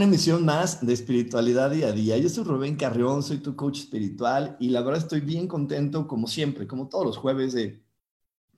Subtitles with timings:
[0.00, 2.16] Una emisión más de Espiritualidad Día a Día.
[2.16, 6.26] Yo soy Rubén Carrión, soy tu coach espiritual y la verdad estoy bien contento, como
[6.26, 7.84] siempre, como todos los jueves, de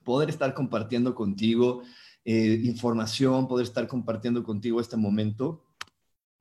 [0.05, 1.81] poder estar compartiendo contigo
[2.23, 5.65] eh, información, poder estar compartiendo contigo este momento,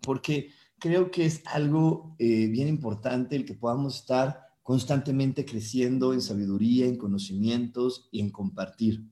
[0.02, 6.20] porque creo que es algo eh, bien importante el que podamos estar constantemente creciendo en
[6.20, 9.04] sabiduría, en conocimientos y en compartir.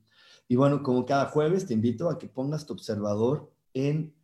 [0.47, 4.15] Y bueno, como cada jueves, te invito a que pongas tu observador en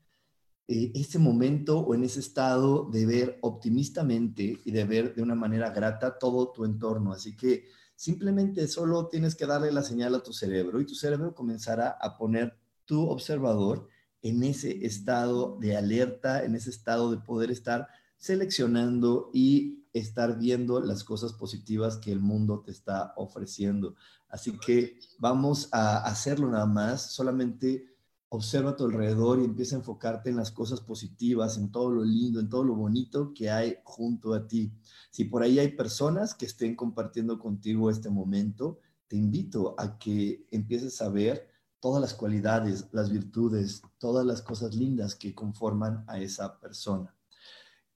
[0.69, 5.37] eh, ese momento o en ese estado de ver optimistamente y de ver de una
[5.37, 7.13] manera grata todo tu entorno.
[7.13, 11.35] Así que simplemente solo tienes que darle la señal a tu cerebro y tu cerebro
[11.35, 13.89] comenzará a poner tu observador
[14.23, 17.87] en ese estado de alerta, en ese estado de poder estar
[18.17, 23.95] seleccionando y estar viendo las cosas positivas que el mundo te está ofreciendo.
[24.29, 27.96] Así que vamos a hacerlo nada más, solamente
[28.29, 32.05] observa a tu alrededor y empieza a enfocarte en las cosas positivas, en todo lo
[32.05, 34.73] lindo, en todo lo bonito que hay junto a ti.
[35.11, 40.47] Si por ahí hay personas que estén compartiendo contigo este momento, te invito a que
[40.51, 41.49] empieces a ver
[41.81, 47.15] todas las cualidades, las virtudes, todas las cosas lindas que conforman a esa persona.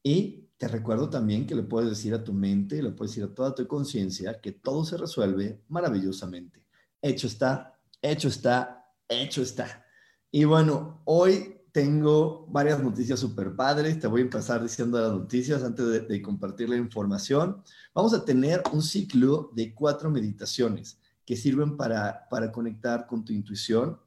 [0.02, 3.34] Y te recuerdo también que le puedes decir a tu mente, le puedes decir a
[3.34, 6.66] toda tu conciencia que todo se resuelve maravillosamente.
[7.02, 9.84] Hecho está, hecho está, hecho está.
[10.32, 13.98] Y bueno, hoy tengo varias noticias súper padres.
[13.98, 17.62] Te voy a empezar diciendo las noticias antes de, compartir la información.
[17.92, 23.32] Vamos a tener un ciclo de cuatro meditaciones que sirven para, para conectar con tu
[23.32, 23.98] intuición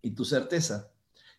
[0.00, 0.90] y tu certeza.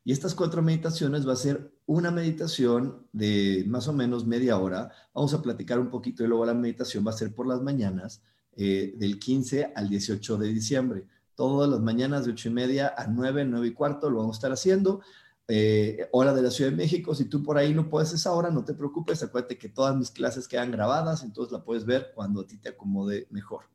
[0.04, 4.92] Y estas cuatro meditaciones va a ser una meditación de más o menos media hora.
[5.14, 8.22] Vamos a platicar un poquito y luego la meditación va a ser por las mañanas
[8.56, 13.08] eh, del 15 al 18 de diciembre todas las mañanas de ocho y media a
[13.08, 15.02] nueve, nueve y cuarto, lo vamos a estar haciendo.
[15.48, 18.50] Eh, hora de la Ciudad de México, si tú por ahí no puedes esa hora,
[18.50, 22.42] no te preocupes, acuérdate que todas mis clases quedan grabadas, entonces la puedes ver cuando
[22.42, 23.66] a ti te acomode mejor.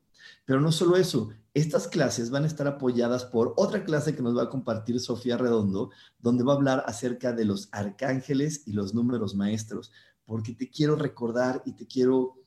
[0.45, 4.35] Pero no solo eso, estas clases van a estar apoyadas por otra clase que nos
[4.35, 8.95] va a compartir Sofía Redondo, donde va a hablar acerca de los arcángeles y los
[8.95, 9.91] números maestros,
[10.25, 12.38] porque te quiero recordar y te quiero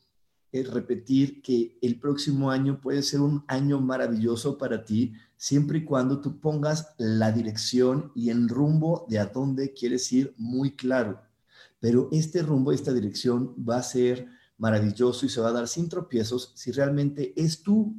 [0.52, 5.84] es repetir que el próximo año puede ser un año maravilloso para ti, siempre y
[5.84, 11.22] cuando tú pongas la dirección y el rumbo de a dónde quieres ir muy claro.
[11.80, 15.88] Pero este rumbo, esta dirección va a ser maravilloso y se va a dar sin
[15.88, 17.96] tropiezos si realmente es tu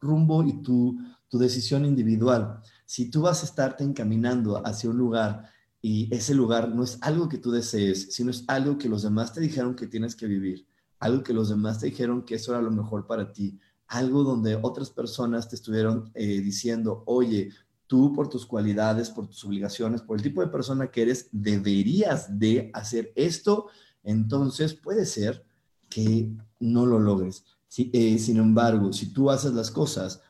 [0.00, 2.60] rumbo y tu, tu decisión individual.
[2.86, 5.50] Si tú vas a estarte encaminando hacia un lugar
[5.82, 9.32] y ese lugar no es algo que tú desees, sino es algo que los demás
[9.32, 10.66] te dijeron que tienes que vivir,
[11.00, 14.56] algo que los demás te dijeron que eso era lo mejor para ti, algo donde
[14.62, 17.50] otras personas te estuvieron eh, diciendo, oye,
[17.86, 22.38] tú por tus cualidades, por tus obligaciones, por el tipo de persona que eres, deberías
[22.38, 23.66] de hacer esto,
[24.04, 25.44] entonces puede ser
[25.88, 27.44] que no lo logres.
[27.76, 30.20] Eh, sin embargo, si tú haces las cosas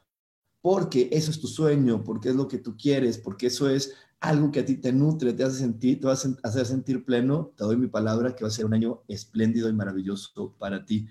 [0.63, 4.53] porque eso es tu sueño, porque es lo que tú quieres, porque eso es algo
[4.53, 7.65] que a ti te nutre, te hace sentir, te va a hacer sentir pleno, te
[7.65, 11.09] doy mi palabra que va a ser un año espléndido y maravilloso para ti.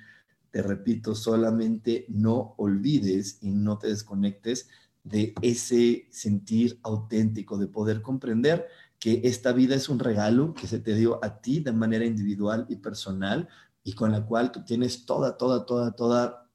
[0.51, 4.69] Te repito, solamente no olvides y no te desconectes
[5.03, 8.67] de ese sentir auténtico, de poder comprender
[8.99, 12.67] que esta vida es un regalo que se te dio a ti de manera individual
[12.69, 13.47] y personal
[13.83, 16.49] y con la cual tú tienes toda, toda, toda, toda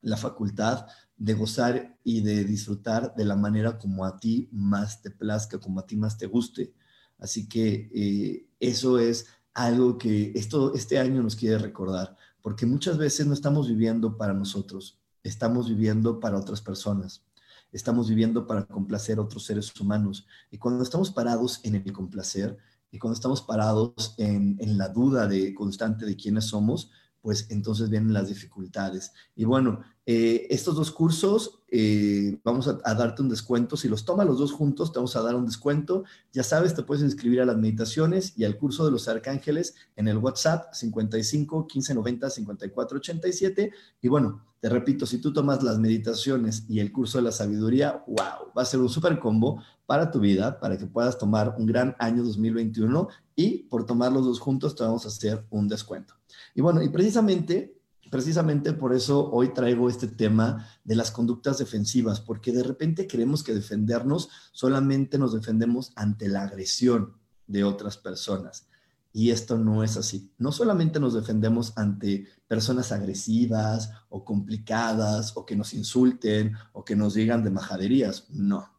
[0.00, 5.10] la facultad de gozar y de disfrutar de la manera como a ti más te
[5.10, 6.74] plazca, como a ti más te guste.
[7.18, 12.98] Así que eh, eso es algo que esto, este año nos quiere recordar, porque muchas
[12.98, 17.24] veces no estamos viviendo para nosotros, estamos viviendo para otras personas,
[17.72, 20.26] estamos viviendo para complacer a otros seres humanos.
[20.50, 22.58] Y cuando estamos parados en el complacer
[22.90, 26.90] y cuando estamos parados en, en la duda de constante de quiénes somos,
[27.26, 29.10] pues entonces vienen las dificultades.
[29.34, 33.76] Y bueno, eh, estos dos cursos eh, vamos a, darte un descuento.
[33.76, 36.04] Si los tomas los dos juntos, te vamos a dar un descuento.
[36.32, 40.06] Ya sabes, te puedes inscribir a las meditaciones y al curso de los arcángeles en
[40.06, 43.72] el WhatsApp 55 15 90 54 87.
[44.02, 48.04] Y bueno, te repito, si tú tomas las meditaciones y el curso de la sabiduría,
[48.06, 51.66] wow, va a ser un súper combo para tu vida, para que puedas tomar un
[51.66, 56.15] gran año 2021 y por tomar los dos juntos te vamos a hacer un descuento.
[56.56, 57.78] Y bueno, y precisamente,
[58.10, 63.44] precisamente por eso hoy traigo este tema de las conductas defensivas, porque de repente creemos
[63.44, 67.12] que defendernos solamente nos defendemos ante la agresión
[67.46, 68.68] de otras personas.
[69.12, 70.32] Y esto no es así.
[70.38, 76.96] No solamente nos defendemos ante personas agresivas o complicadas o que nos insulten o que
[76.96, 78.30] nos digan de majaderías.
[78.30, 78.75] No.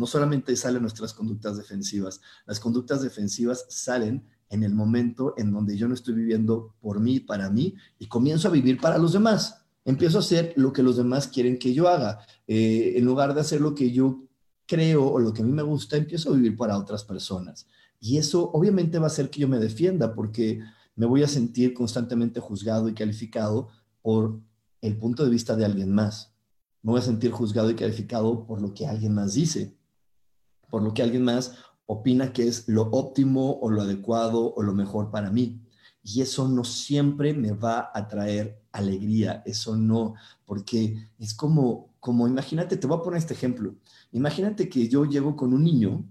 [0.00, 2.22] No solamente salen nuestras conductas defensivas.
[2.46, 7.20] Las conductas defensivas salen en el momento en donde yo no estoy viviendo por mí,
[7.20, 9.66] para mí, y comienzo a vivir para los demás.
[9.84, 12.20] Empiezo a hacer lo que los demás quieren que yo haga.
[12.46, 14.24] Eh, en lugar de hacer lo que yo
[14.66, 17.66] creo o lo que a mí me gusta, empiezo a vivir para otras personas.
[18.00, 20.60] Y eso obviamente va a hacer que yo me defienda porque
[20.96, 23.68] me voy a sentir constantemente juzgado y calificado
[24.00, 24.40] por
[24.80, 26.32] el punto de vista de alguien más.
[26.80, 29.78] Me voy a sentir juzgado y calificado por lo que alguien más dice,
[30.70, 31.56] por lo que alguien más
[31.86, 35.60] opina que es lo óptimo o lo adecuado o lo mejor para mí.
[36.02, 40.14] Y eso no siempre me va a traer alegría, eso no,
[40.46, 43.74] porque es como, como imagínate, te voy a poner este ejemplo.
[44.12, 46.04] Imagínate que yo llego con un niño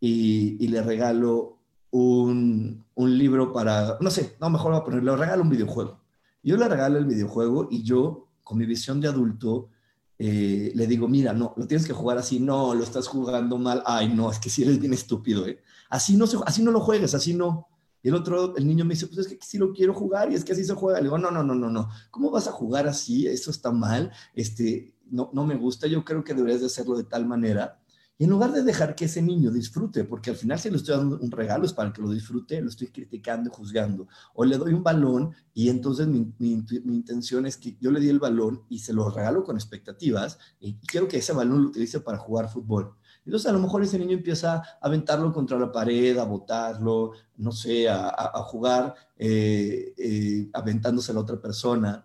[0.00, 1.58] y, le regalo
[1.90, 6.00] un, un, libro para, no sé, no, mejor voy a ponerle, le regalo un videojuego.
[6.42, 9.68] Yo le regalo el videojuego y yo, con mi visión de adulto,
[10.18, 13.82] eh, le digo, mira, no, lo tienes que jugar así, no, lo estás jugando mal,
[13.86, 15.62] ay, no, es que si eres bien estúpido, ¿eh?
[15.88, 17.68] Así no, se, así no lo juegues, así no.
[18.02, 20.44] El otro, el niño me dice, pues es que sí lo quiero jugar y es
[20.44, 20.98] que así se juega.
[20.98, 23.26] Le digo, no, no, no, no, no, ¿cómo vas a jugar así?
[23.26, 27.04] Eso está mal, este, no, no me gusta, yo creo que deberías de hacerlo de
[27.04, 27.77] tal manera
[28.20, 30.96] y en lugar de dejar que ese niño disfrute, porque al final si le estoy
[30.96, 34.08] dando un regalo es para que lo disfrute, lo estoy criticando juzgando.
[34.34, 38.18] O le doy un balón y entonces mi, intención es que yo le di el
[38.18, 42.18] balón y se lo regalo con expectativas y quiero que ese balón lo utilice para
[42.18, 42.92] jugar fútbol.
[43.24, 47.52] Entonces a lo mejor ese niño empieza a aventarlo contra la pared, a botarlo, no
[47.52, 52.04] sé, a, jugar eh, eh, aventándose a la otra persona.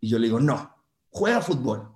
[0.00, 0.76] Y yo le digo, no,
[1.10, 1.95] juega fútbol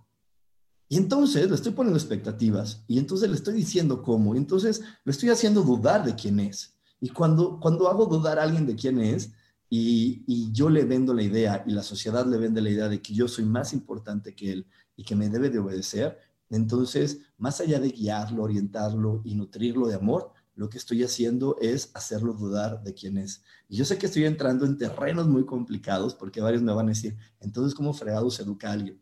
[0.92, 4.34] y entonces le estoy poniendo expectativas y entonces le estoy diciendo cómo.
[4.34, 6.75] Y entonces lo estoy haciendo dudar de quién es.
[7.00, 9.31] Y cuando, cuando hago dudar a alguien de quién es
[9.69, 13.14] y, yo le vendo la idea y la sociedad le vende la idea de que
[13.14, 14.66] yo soy más importante que él
[14.96, 16.19] y que me debe de obedecer,
[16.50, 21.93] entonces, más allá de guiarlo, orientarlo y nutrirlo de amor, lo que estoy haciendo es
[21.94, 23.44] hacerlo dudar de quién es.
[23.69, 26.88] Y yo sé que estoy entrando en terrenos muy complicados porque varios me van a
[26.88, 29.00] decir, entonces, ¿cómo fregado se educa alguien?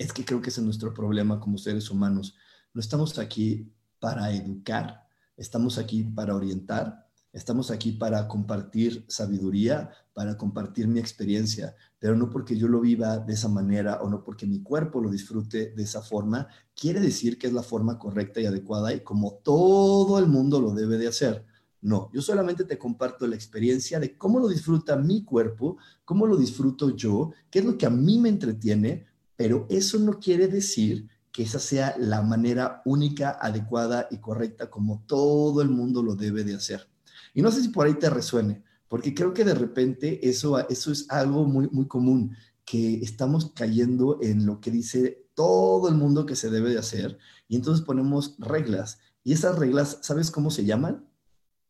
[0.00, 2.34] Es que creo que ese es nuestro problema como seres humanos.
[2.72, 5.06] No estamos aquí para educar,
[5.36, 12.30] estamos aquí para orientar, estamos aquí para compartir sabiduría, para compartir mi experiencia, pero no
[12.30, 15.82] porque yo lo viva de esa manera o no porque mi cuerpo lo disfrute de
[15.82, 20.28] esa forma, quiere decir que es la forma correcta y adecuada y como todo el
[20.28, 21.44] mundo lo debe de hacer.
[21.82, 25.76] No, yo solamente te comparto la experiencia de cómo lo disfruta mi cuerpo,
[26.06, 29.09] cómo lo disfruto yo, qué es lo que a mí me entretiene,
[29.40, 35.02] pero eso no quiere decir que esa sea la manera única, adecuada y correcta como
[35.06, 36.86] todo el mundo lo debe de hacer.
[37.32, 40.92] Y no sé si por ahí te resuene, porque creo que de repente eso, eso
[40.92, 46.26] es algo muy, muy común, que estamos cayendo en lo que dice todo el mundo
[46.26, 47.16] que se debe de hacer
[47.48, 48.98] y entonces ponemos reglas.
[49.24, 51.08] Y esas reglas, ¿sabes cómo se llaman?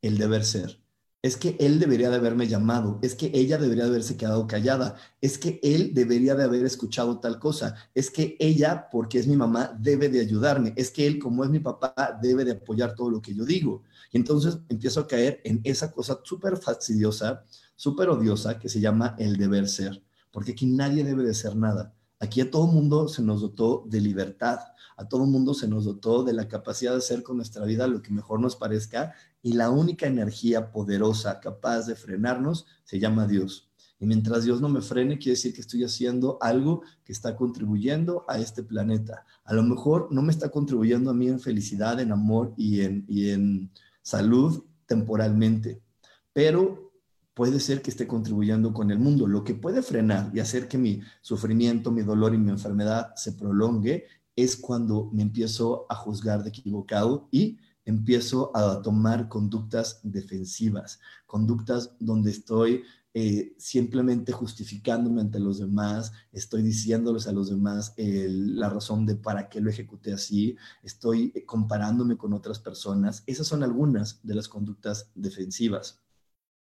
[0.03, 0.80] El deber ser
[1.23, 4.97] es que él debería de haberme llamado, es que ella debería de haberse quedado callada,
[5.21, 9.37] es que él debería de haber escuchado tal cosa, es que ella, porque es mi
[9.37, 13.11] mamá, debe de ayudarme, es que él, como es mi papá, debe de apoyar todo
[13.11, 13.83] lo que yo digo.
[14.13, 17.45] Y entonces empiezo a caer en esa cosa súper fastidiosa,
[17.77, 21.95] súper odiosa, que se llama el deber ser, porque aquí nadie debe de ser nada.
[22.19, 24.59] Aquí a todo mundo se nos dotó de libertad,
[24.97, 28.03] a todo mundo se nos dotó de la capacidad de hacer con nuestra vida lo
[28.03, 33.71] que mejor nos parezca y la única energía poderosa capaz de frenarnos se llama Dios.
[33.99, 38.25] Y mientras Dios no me frene, quiere decir que estoy haciendo algo que está contribuyendo
[38.29, 39.27] a este planeta.
[39.45, 43.05] A lo mejor no me está contribuyendo a mí en felicidad, en amor y en,
[43.09, 43.71] y en
[44.03, 45.83] salud temporalmente,
[46.33, 46.93] pero
[47.35, 49.27] puede ser que esté contribuyendo con el mundo.
[49.27, 53.33] Lo que puede frenar y hacer que mi sufrimiento, mi dolor y mi enfermedad se
[53.33, 61.01] prolongue es cuando me empiezo a juzgar de equivocado y empiezo a tomar conductas defensivas,
[61.27, 68.69] conductas donde estoy eh, simplemente justificándome ante los demás, estoy diciéndoles a los demás la
[68.69, 73.25] razón de para qué lo ejecuté así, estoy comparándome con otras personas.
[73.27, 76.01] Esas son algunas de las conductas defensivas.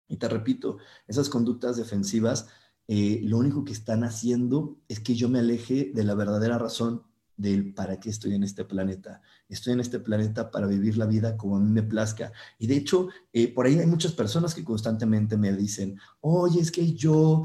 [0.08, 2.48] Y te repito, esas conductas defensivas
[2.90, 7.02] eh, lo único que están haciendo es que yo me aleje de la verdadera razón
[7.38, 9.22] del para qué estoy en este planeta.
[9.48, 12.32] Estoy en este planeta para vivir la vida como a mí me plazca.
[12.58, 16.70] Y de hecho, eh, por ahí hay muchas personas que constantemente me dicen, oye, es
[16.70, 17.44] que yo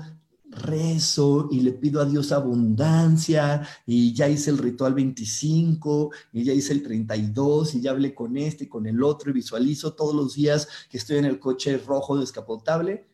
[0.50, 6.54] rezo y le pido a Dios abundancia y ya hice el ritual 25 y ya
[6.54, 10.14] hice el 32 y ya hablé con este y con el otro y visualizo todos
[10.14, 13.12] los días que estoy en el coche rojo descapotable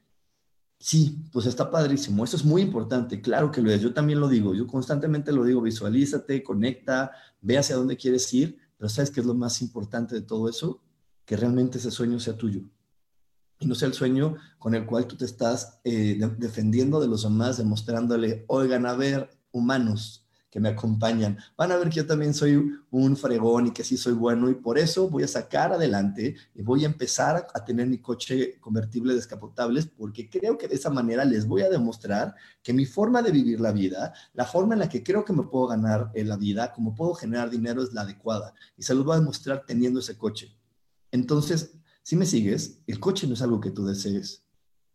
[0.81, 2.23] Sí, pues está padrísimo.
[2.23, 3.21] Eso es muy importante.
[3.21, 3.81] Claro que lo es.
[3.81, 4.55] Yo también lo digo.
[4.55, 5.61] Yo constantemente lo digo.
[5.61, 8.57] Visualízate, conecta, ve hacia dónde quieres ir.
[8.77, 10.81] Pero ¿sabes qué es lo más importante de todo eso?
[11.25, 12.61] Que realmente ese sueño sea tuyo.
[13.59, 17.23] Y no sea el sueño con el cual tú te estás eh, defendiendo de los
[17.23, 21.37] demás, demostrándole, oigan, a ver, humanos, que me acompañan.
[21.55, 24.55] Van a ver que yo también soy un fregón y que sí soy bueno y
[24.55, 29.13] por eso voy a sacar adelante y voy a empezar a tener mi coche convertible
[29.13, 33.31] descapotables porque creo que de esa manera les voy a demostrar que mi forma de
[33.31, 36.37] vivir la vida, la forma en la que creo que me puedo ganar en la
[36.37, 39.99] vida, como puedo generar dinero es la adecuada y se los voy a demostrar teniendo
[39.99, 40.55] ese coche.
[41.11, 44.43] Entonces, si me sigues, el coche no es algo que tú desees.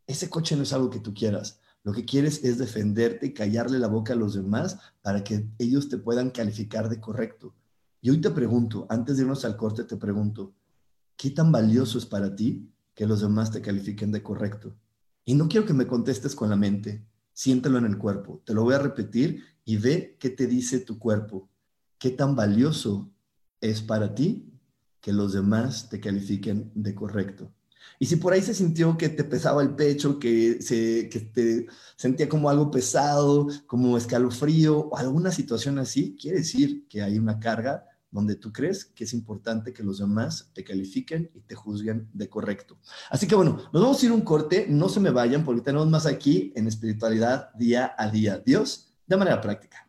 [0.06, 3.78] Ese coche no es algo que tú quieras lo que quieres es defenderte y callarle
[3.78, 7.54] la boca a los demás para que ellos te puedan calificar de correcto.
[8.00, 10.54] Y hoy te pregunto, antes de irnos al corte, te pregunto,
[11.16, 14.74] ¿qué tan valioso es para ti que los demás te califiquen de correcto?
[15.26, 18.42] Y no quiero que me contestes con la mente, siéntelo en el cuerpo.
[18.46, 21.50] Te lo voy a repetir y ve qué te dice tu cuerpo.
[21.98, 23.12] ¿Qué tan valioso
[23.60, 24.50] es para ti
[25.02, 27.52] que los demás te califiquen de correcto?
[27.98, 31.66] Y si por ahí se sintió que te pesaba el pecho, que, se, que te
[31.96, 37.38] sentía como algo pesado, como escalofrío o alguna situación así, quiere decir que hay una
[37.38, 42.08] carga donde tú crees que es importante que los demás te califiquen y te juzguen
[42.12, 42.78] de correcto.
[43.10, 45.88] Así que bueno, nos vamos a ir un corte, no se me vayan porque tenemos
[45.88, 48.38] más aquí en espiritualidad día a día.
[48.38, 49.88] Dios, de manera práctica.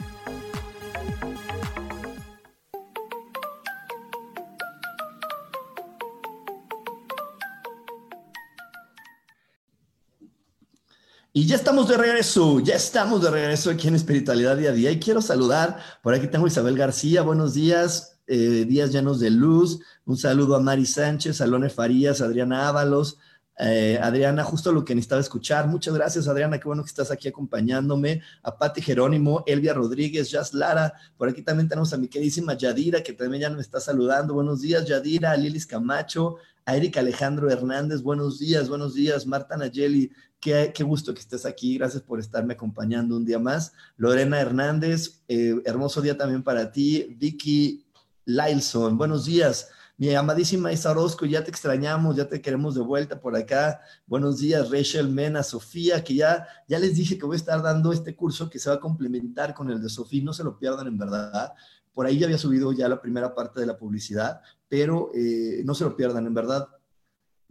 [11.41, 14.91] Y ya estamos de regreso, ya estamos de regreso aquí en Espiritualidad Día a Día.
[14.91, 19.31] Y quiero saludar, por aquí tengo a Isabel García, buenos días, eh, días llenos de
[19.31, 23.17] luz, un saludo a Mari Sánchez, Salone Farías, Adriana Ábalos,
[23.57, 27.27] eh, Adriana, justo lo que necesitaba escuchar, muchas gracias Adriana, qué bueno que estás aquí
[27.27, 32.53] acompañándome, a Pati Jerónimo, Elvia Rodríguez, Jazz Lara, por aquí también tenemos a mi queridísima
[32.53, 36.99] Yadira, que también ya me está saludando, buenos días Yadira, a Lilis Camacho, A Erika
[36.99, 39.25] Alejandro Hernández, buenos días, buenos días.
[39.25, 41.77] Marta Nayeli, qué, qué gusto que estés aquí.
[41.77, 43.73] Gracias por estarme acompañando un día más.
[43.97, 47.15] Lorena Hernández, eh, hermoso día también para ti.
[47.17, 47.83] Vicky
[48.25, 49.69] Lilson, buenos días.
[49.97, 53.81] Mi amadísima Isa Orozco, ya te extrañamos, ya te queremos de vuelta por acá.
[54.05, 57.91] Buenos días, Rachel Mena, Sofía, que ya, ya les dije que voy a estar dando
[57.91, 60.87] este curso que se va a complementar con el de Sofía, no se lo pierdan
[60.87, 61.53] en verdad.
[61.93, 65.73] Por ahí ya había subido ya la primera parte de la publicidad, pero eh, no
[65.73, 66.67] se lo pierdan, en verdad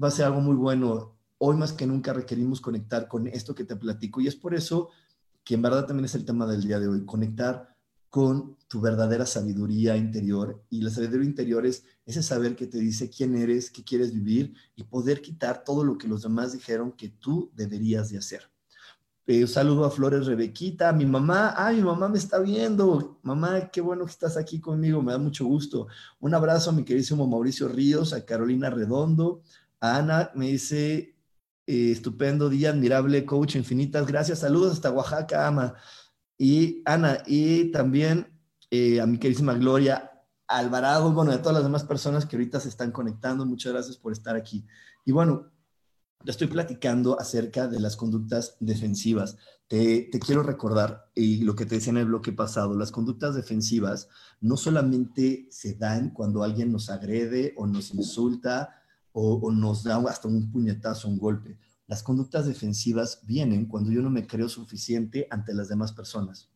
[0.02, 1.16] va a ser algo muy bueno.
[1.38, 4.90] Hoy más que nunca requerimos conectar con esto que te platico y es por eso
[5.44, 7.74] que en verdad también es el tema del día de hoy, conectar
[8.10, 10.62] con tu verdadera sabiduría interior.
[10.68, 14.54] Y la sabiduría interior es ese saber que te dice quién eres, qué quieres vivir
[14.74, 18.49] y poder quitar todo lo que los demás dijeron que tú deberías de hacer.
[19.32, 23.20] Eh, saludo a Flores Rebequita, mi mamá, ah, mi mamá me está viendo.
[23.22, 25.86] Mamá, qué bueno que estás aquí conmigo, me da mucho gusto.
[26.18, 29.42] Un abrazo a mi queridísimo Mauricio Ríos, a Carolina Redondo,
[29.78, 31.14] a Ana, me dice,
[31.64, 34.40] eh, estupendo día, admirable coach, infinitas gracias.
[34.40, 35.76] Saludos hasta Oaxaca, ama.
[36.36, 38.36] Y Ana, y también
[38.68, 40.10] eh, a mi queridísima Gloria
[40.48, 44.10] Alvarado, bueno, a todas las demás personas que ahorita se están conectando, muchas gracias por
[44.10, 44.66] estar aquí.
[45.04, 45.52] Y bueno,
[46.26, 49.36] estoy platicando acerca de las conductas defensivas.
[49.68, 54.08] Te, quiero recordar, y lo que te decía en el bloque pasado, las conductas defensivas
[54.40, 59.96] no solamente se dan cuando alguien nos agrede o nos insulta o, o nos da
[60.08, 61.58] hasta un puñetazo, un golpe.
[61.86, 66.50] Las conductas defensivas vienen cuando yo no me creo suficiente ante las demás personas.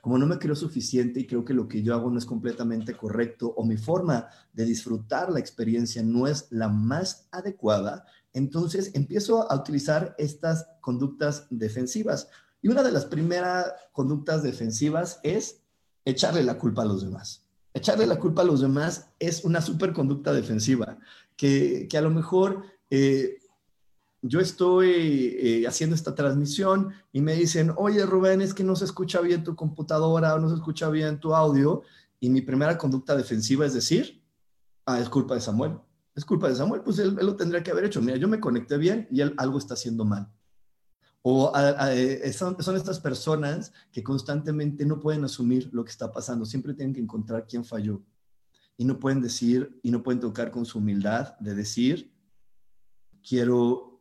[0.00, 2.96] Como no me creo suficiente y creo que lo que yo hago no es completamente
[2.96, 8.06] correcto o mi forma de disfrutar la experiencia no es la más adecuada,
[8.36, 12.28] entonces empiezo a utilizar estas conductas defensivas.
[12.60, 15.62] Y una de las primeras conductas defensivas es
[16.04, 17.48] echarle la culpa a los demás.
[17.72, 20.98] Echarle la culpa a los demás es una super conducta defensiva,
[21.34, 23.38] que, que a lo mejor eh,
[24.20, 28.84] yo estoy eh, haciendo esta transmisión y me dicen, oye Rubén, es que no se
[28.84, 31.84] escucha bien tu computadora no se escucha bien tu audio.
[32.20, 34.22] Y mi primera conducta defensiva es decir,
[34.84, 35.78] ah, es culpa de Samuel.
[36.16, 38.02] Es culpa de Samuel, pues él, lo tendría que haber hecho.
[38.02, 40.28] Mira, yo me conecté bien y él algo está haciendo mal.
[41.22, 46.44] O eh, son, son, estas personas que constantemente no pueden asumir lo que está pasando,
[46.44, 48.02] siempre tienen que encontrar quién falló.
[48.76, 52.12] Y no pueden decir, y no pueden tocar con su humildad de decir,
[53.22, 53.96] quiero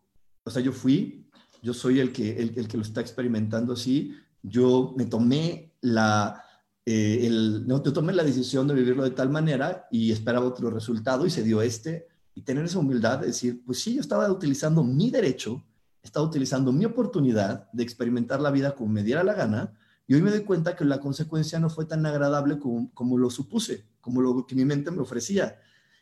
[0.46, 1.28] o sea, yo fui,
[1.64, 6.45] yo soy el que, el, que lo está experimentando así, yo me tomé la,
[6.86, 10.70] eh, el, no, yo tomé la decisión de vivirlo de tal manera y esperaba otro
[10.70, 14.32] resultado y se dio este, y tener esa humildad de decir, pues sí, yo estaba
[14.32, 15.66] utilizando mi derecho,
[16.04, 19.74] estaba utilizando mi oportunidad de experimentar la vida como me diera la gana,
[20.08, 23.32] y hoy me doy cuenta que la consecuencia no fue tan agradable como, como lo
[23.32, 25.60] supuse, como lo que mi mente me ofrecía.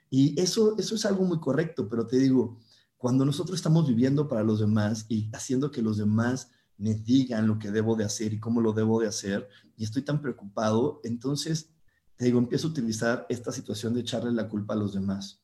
[0.10, 2.60] Y eso, eso es algo muy correcto, pero te digo,
[2.98, 7.60] cuando nosotros estamos viviendo para los demás y haciendo que los demás me digan lo
[7.60, 11.74] que debo de hacer y cómo lo debo de hacer, y estoy tan preocupado, entonces,
[12.16, 15.44] te digo, empiezo a utilizar esta situación de echarle la culpa a los demás.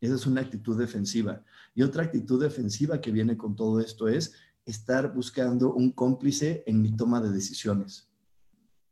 [0.00, 1.44] Esa es una actitud defensiva.
[1.74, 4.32] Y otra actitud defensiva que viene con todo esto es
[4.64, 8.08] estar buscando un cómplice en mi toma de decisiones.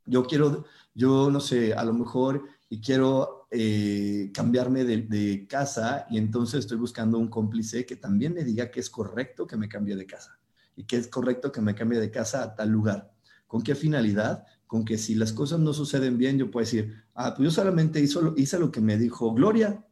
[0.05, 6.17] Yo quiero, yo no sé, a lo mejor y quiero eh, cambiarme de, casa y
[6.17, 9.95] entonces estoy buscando un cómplice que también me diga que es correcto que me cambie
[9.95, 10.39] de casa
[10.75, 13.11] y que es correcto que me cambie de casa a tal lugar.
[13.47, 14.45] ¿Con qué finalidad?
[14.69, 17.99] Con que si las cosas no suceden bien, yo puedo decir, ah, pues yo solamente
[17.99, 19.83] hice lo, hice lo que me dijo Gloria.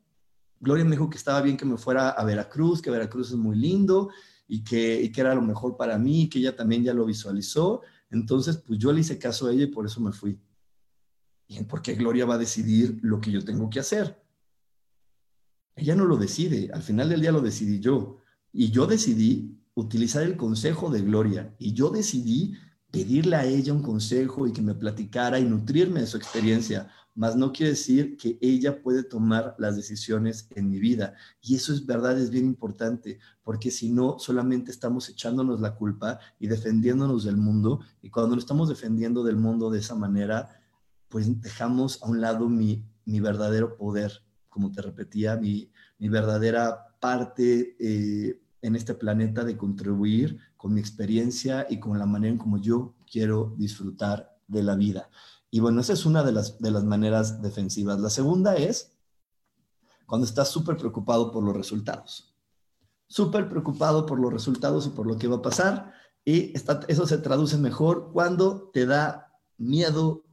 [0.59, 3.57] Gloria me dijo que estaba bien que me fuera a Veracruz, que Veracruz es muy
[3.57, 4.11] lindo
[4.47, 7.81] y que, y que era lo mejor para mí, que ella también ya lo visualizó.
[8.11, 10.39] Entonces, pues yo le hice caso a ella y por eso me fui.
[11.47, 14.21] ¿Y por qué Gloria va a decidir lo que yo tengo que hacer?
[15.75, 18.19] Ella no lo decide, al final del día lo decidí yo.
[18.53, 22.55] Y yo decidí utilizar el consejo de Gloria y yo decidí
[22.91, 27.36] pedirle a ella un consejo y que me platicara y nutrirme de su experiencia, mas
[27.36, 31.15] no quiere decir que ella puede tomar las decisiones en mi vida.
[31.41, 36.19] Y eso es verdad, es bien importante, porque si no, solamente estamos echándonos la culpa
[36.39, 40.62] y defendiéndonos del mundo, y cuando nos estamos defendiendo del mundo de esa manera,
[41.10, 44.12] pues dejamos a un lado mi, verdadero poder,
[44.47, 51.67] como te repetía, mi, verdadera parte eh, en este planeta de contribuir con mi experiencia
[51.69, 55.09] y con la manera en como yo quiero disfrutar de la vida.
[55.49, 57.99] Y bueno, esa es una de las, de las maneras defensivas.
[57.99, 58.93] La segunda es
[60.05, 62.33] cuando estás súper preocupado por los resultados.
[63.07, 65.93] Súper preocupado por los resultados y por lo que va a pasar.
[66.25, 66.53] Y
[66.87, 70.25] eso se traduce mejor cuando te da miedo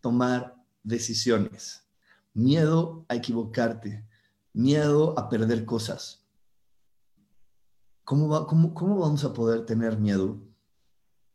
[0.00, 1.86] tomar decisiones,
[2.34, 4.06] miedo a equivocarte,
[4.52, 6.21] miedo a perder cosas.
[8.04, 10.40] ¿Cómo, cómo, ¿cómo vamos a poder tener miedo?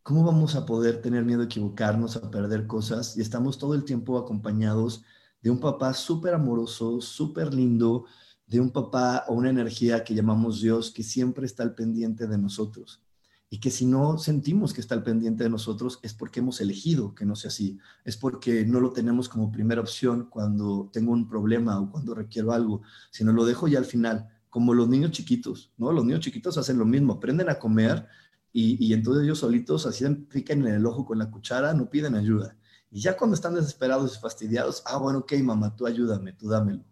[0.04, 3.18] ¿Cómo vamos a poder tener miedo a equivocarnos, a perder cosas?
[3.18, 5.04] Y estamos todo el tiempo acompañados
[5.42, 8.06] de un papá súper amoroso, súper lindo,
[8.46, 12.38] de un papá o una energía que llamamos Dios, que siempre está al pendiente de
[12.38, 13.02] nosotros.
[13.50, 17.14] Y que si no sentimos que está al pendiente de nosotros es porque hemos elegido
[17.16, 17.78] que no sea así.
[18.04, 22.52] Es porque no lo tenemos como primera opción cuando tengo un problema o cuando requiero
[22.52, 25.92] algo, sino lo dejo ya al final, como los niños chiquitos, ¿no?
[25.92, 28.08] Los niños chiquitos hacen lo mismo, aprenden a comer
[28.52, 32.16] y, y entonces ellos solitos así pican en el ojo con la cuchara, no piden
[32.16, 32.58] ayuda.
[32.90, 36.84] Y ya cuando están desesperados y fastidiados, ah, bueno, ok, mamá, tú ayúdame, tú dámelo.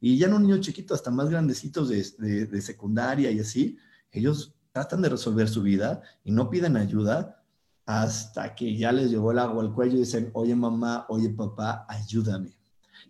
[0.00, 3.76] Y ya un niño chiquito, hasta más grandecitos de, de, secundaria y así,
[4.10, 7.44] ellos tratan de resolver su vida y no piden ayuda
[7.84, 11.84] hasta que ya les llegó el agua al cuello y dicen, oye mamá, oye papá,
[11.86, 12.58] ayúdame.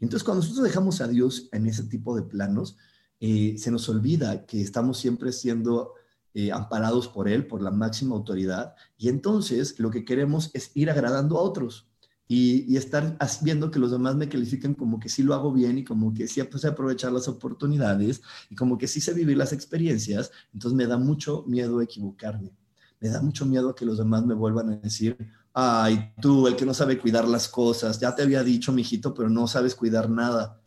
[0.01, 2.77] Entonces cuando nosotros dejamos a Dios en ese tipo de planos,
[3.21, 5.95] se nos olvida que estamos siempre siendo
[6.35, 10.91] eh, amparados por Él, por la máxima autoridad, y entonces lo que queremos es ir
[10.91, 11.89] agradando a otros
[12.29, 15.85] y, estar viendo que los demás me califiquen como que sí lo hago bien y
[15.85, 20.31] como que sí sé aprovechar las oportunidades y como que sí sé vivir las experiencias,
[20.53, 22.53] entonces me da mucho miedo equivocarme.
[23.01, 25.17] Me da mucho miedo que los demás me vuelvan a decir,
[25.55, 29.31] ay, tú, el que no sabe cuidar las cosas, ya te había dicho, mijito, pero
[29.31, 30.58] no sabes cuidar nada.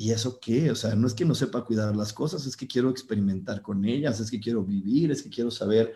[0.00, 0.70] ¿Y eso qué?
[0.70, 3.84] O sea, no es que no sepa cuidar las cosas, es que quiero experimentar con
[3.84, 5.92] ellas, es que quiero vivir, es que quiero saber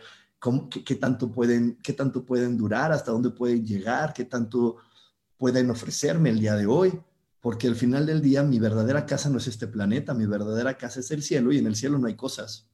[0.84, 4.78] qué, tanto pueden, qué tanto pueden durar, hasta dónde pueden llegar, qué tanto
[5.36, 6.92] pueden ofrecerme el día de hoy,
[7.40, 10.98] porque al final del día mi verdadera casa no es este planeta, mi verdadera casa
[10.98, 12.68] es el cielo y en el cielo no hay cosas,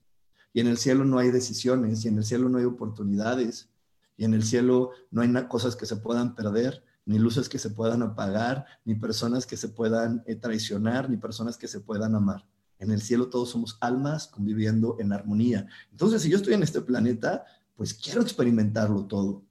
[0.54, 3.68] y en el cielo no hay decisiones, y en el cielo no hay oportunidades,
[4.16, 7.70] y en el cielo no hay cosas que se puedan perder, ni luces que se
[7.70, 12.46] puedan apagar, ni personas que se puedan eh, traicionar, ni personas que se puedan amar.
[12.78, 15.66] En el cielo todos somos almas conviviendo en armonía.
[15.90, 19.42] Entonces, si yo estoy en este planeta, pues quiero experimentarlo todo.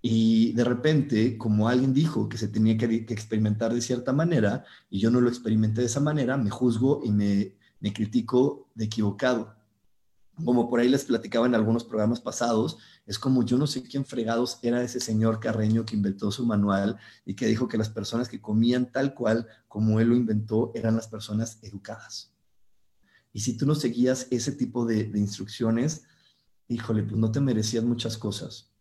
[0.00, 5.00] Y de repente, como alguien dijo que se tenía que, experimentar de cierta manera y
[5.00, 9.54] yo no lo experimenté de esa manera, me juzgo y me, me critico de equivocado.
[10.42, 14.04] Como por ahí les platicaba en algunos programas pasados, es como yo no sé quién
[14.04, 18.28] fregados era ese señor Carreño que inventó su manual y que dijo que las personas
[18.28, 22.32] que comían tal cual como él lo inventó eran las personas educadas.
[23.32, 26.04] Y si tú no seguías ese tipo de, instrucciones,
[26.68, 28.73] híjole, pues no te merecías muchas cosas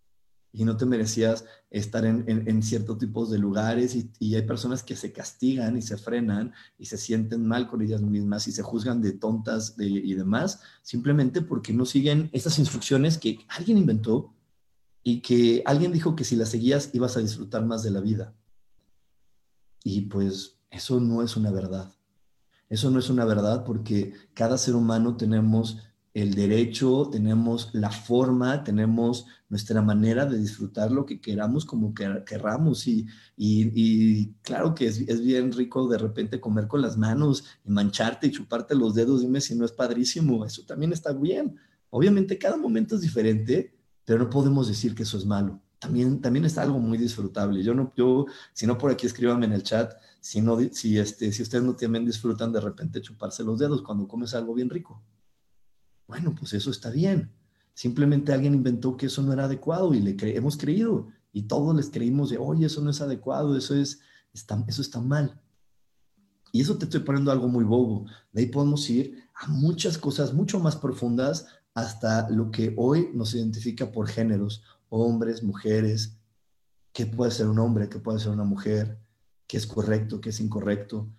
[0.54, 4.96] y no te merecías estar en, en, ciertos tipos de lugares y, hay personas que
[4.96, 9.02] se castigan y se frenan y se sienten mal con ellas mismas y se juzgan
[9.02, 14.36] de tontas y demás, simplemente porque no siguen esas instrucciones que alguien inventó
[15.02, 18.36] y que alguien dijo que si las seguías ibas a disfrutar más de la vida.
[19.84, 21.92] Y pues eso no es una verdad.
[22.70, 25.80] Eso no es una verdad porque cada ser humano tenemos
[26.14, 32.24] el derecho, tenemos la forma, tenemos nuestra manera de disfrutar lo que queramos como que,
[32.26, 32.88] querramos.
[32.88, 37.72] Y, y, claro que es, es, bien rico de repente comer con las manos y
[37.72, 41.56] mancharte y chuparte los dedos, dime si no es padrísimo, eso también está bien.
[41.90, 45.62] Obviamente cada momento es diferente, pero no podemos decir que eso es malo.
[45.80, 47.62] También, también está algo muy disfrutable.
[47.64, 51.32] Yo no, yo, si no por aquí escríbame en el chat, si, no, si, este,
[51.32, 55.04] si ustedes no también disfrutan de repente chuparse los dedos cuando comes algo bien rico.
[56.08, 57.32] Bueno, pues eso está bien.
[57.74, 61.90] Simplemente alguien inventó que eso no era adecuado y le hemos creído y todos les
[61.90, 64.00] creímos de, oye, eso no es adecuado, eso, es,
[64.32, 65.42] está, eso está mal.
[66.52, 68.06] Y eso te estoy poniendo algo muy bobo.
[68.32, 73.34] De ahí podemos ir a muchas cosas mucho más profundas hasta lo que hoy nos
[73.34, 76.20] identifica por géneros, hombres, mujeres,
[76.92, 79.00] qué puede ser un hombre, qué puede ser una mujer,
[79.48, 81.10] qué es correcto, qué es incorrecto,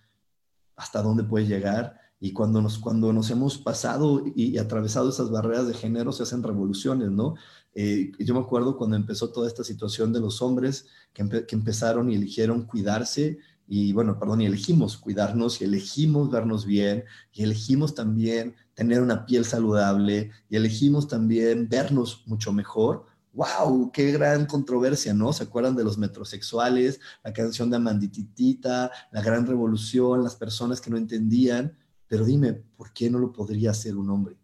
[0.76, 5.68] hasta dónde puede llegar y cuando nos, cuando nos hemos pasado y, atravesado esas barreras
[5.68, 7.34] de género se hacen revoluciones, ¿no?
[7.74, 12.10] Eh, yo me acuerdo cuando empezó toda esta situación de los hombres que, que, empezaron
[12.10, 17.94] y eligieron cuidarse y bueno, perdón, y elegimos cuidarnos y elegimos vernos bien y elegimos
[17.94, 23.04] también tener una piel saludable y elegimos también vernos mucho mejor.
[23.34, 23.90] ¡Wow!
[23.92, 25.34] ¡Qué gran controversia, ¿no?
[25.34, 30.88] ¿Se acuerdan de los metrosexuales, la canción de Amandititita, la gran revolución, las personas que
[30.88, 31.76] no entendían?
[32.14, 34.38] Pero dime, ¿por qué no lo podría hacer un hombre?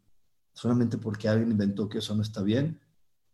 [0.52, 2.80] Solamente porque alguien inventó que eso no está bien,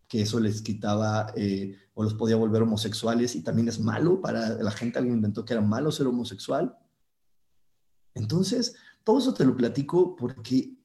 [0.07, 4.51] que eso les quitaba eh, o los podía volver homosexuales y también es malo para
[4.63, 6.77] la gente, alguien inventó que era malo ser homosexual.
[8.13, 10.77] Entonces, todo eso te lo platico porque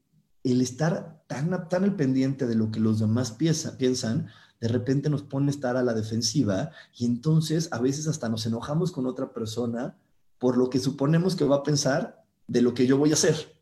[0.46, 4.28] el estar tan, tan al pendiente de lo que los demás piensa, piensan,
[4.62, 8.46] de repente nos pone a estar a la defensiva y entonces a veces hasta nos
[8.46, 9.98] enojamos con otra persona
[10.38, 13.56] por lo que suponemos que va a pensar de lo que yo voy a hacer.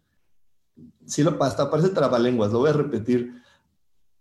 [1.05, 3.41] Sí, lo, hasta parece trabalenguas, lo voy a repetir.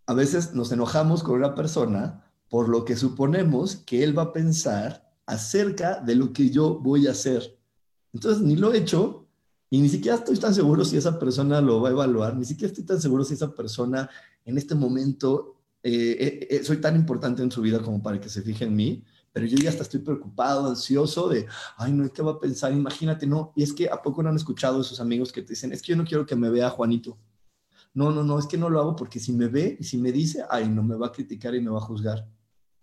[0.07, 4.33] A veces nos enojamos con una persona por lo que suponemos que él va a
[4.33, 7.59] pensar acerca de lo que yo voy a hacer.
[8.13, 9.27] Entonces, ni lo he hecho
[9.71, 12.73] y ni siquiera estoy tan seguro si esa persona lo va a evaluar, ni siquiera
[12.73, 14.09] estoy tan seguro si esa persona
[14.45, 18.31] en este momento eh, eh, eh, soy tan importante en su vida como para que
[18.31, 19.05] se fije en mí,
[19.39, 21.47] pero yo ya hasta estoy preocupado, ansioso de,
[21.77, 22.73] ay, no, ¿qué va a pensar?
[22.73, 25.51] Imagínate, no, y es que ¿a poco no han escuchado de sus amigos que te
[25.51, 27.17] dicen, es que yo no quiero que me vea Juanito?
[27.95, 30.11] No, no, no, es que no lo hago porque si me ve y si me
[30.11, 32.29] dice, ay, no, me va a criticar y me va a juzgar.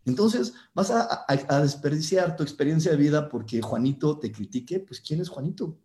[0.06, 5.20] Entonces, vas a, a, desperdiciar tu experiencia de vida porque Juanito te critique, pues ¿quién
[5.20, 5.78] es Juanito?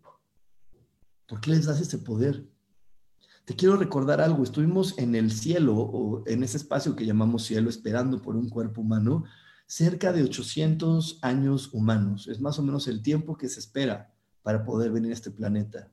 [1.27, 2.49] ¿Por qué les das ese poder?
[3.45, 7.69] Te quiero recordar algo, estuvimos en el cielo o en ese espacio que llamamos cielo
[7.69, 9.25] esperando por un cuerpo humano
[9.71, 12.27] cerca de 800 años humanos.
[12.27, 15.93] Es más o menos el tiempo que se espera para poder venir a este planeta.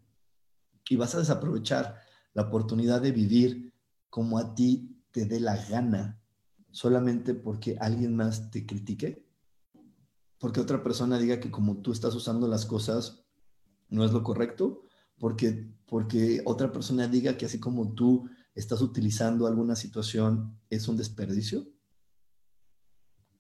[0.90, 2.00] Y vas a desaprovechar
[2.34, 3.72] la oportunidad de vivir
[4.10, 6.20] como a ti te dé la gana
[6.72, 9.24] solamente porque alguien más te critique,
[10.40, 13.28] porque otra persona diga que como tú estás usando las cosas
[13.90, 14.88] no es lo correcto,
[15.20, 20.98] porque, porque otra persona diga que así como tú estás utilizando alguna situación es un
[20.98, 21.68] desperdicio.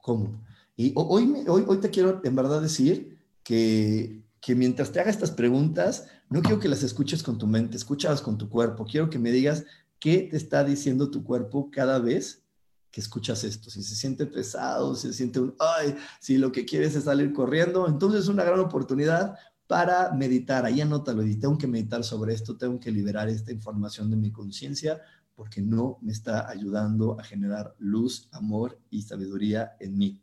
[0.07, 0.41] ¿Cómo?
[0.77, 5.31] Y hoy, hoy, hoy te quiero en verdad decir que, que mientras te haga estas
[5.31, 8.85] preguntas, no quiero que las escuches con tu mente, escúchalas con tu cuerpo.
[8.85, 9.65] Quiero que me digas
[9.99, 12.41] qué te está diciendo tu cuerpo cada vez
[12.89, 16.63] que escuchas esto, si se siente pesado, si se siente un, ay, si lo que
[16.63, 19.35] quieres es salir corriendo, entonces es una gran oportunidad
[19.67, 20.63] para meditar.
[20.63, 24.31] Ahí anótalo y tengo que meditar sobre esto, tengo que liberar esta información de mi
[24.31, 25.01] conciencia
[25.37, 30.21] porque no me está ayudando a generar luz, amor y sabiduría en mí.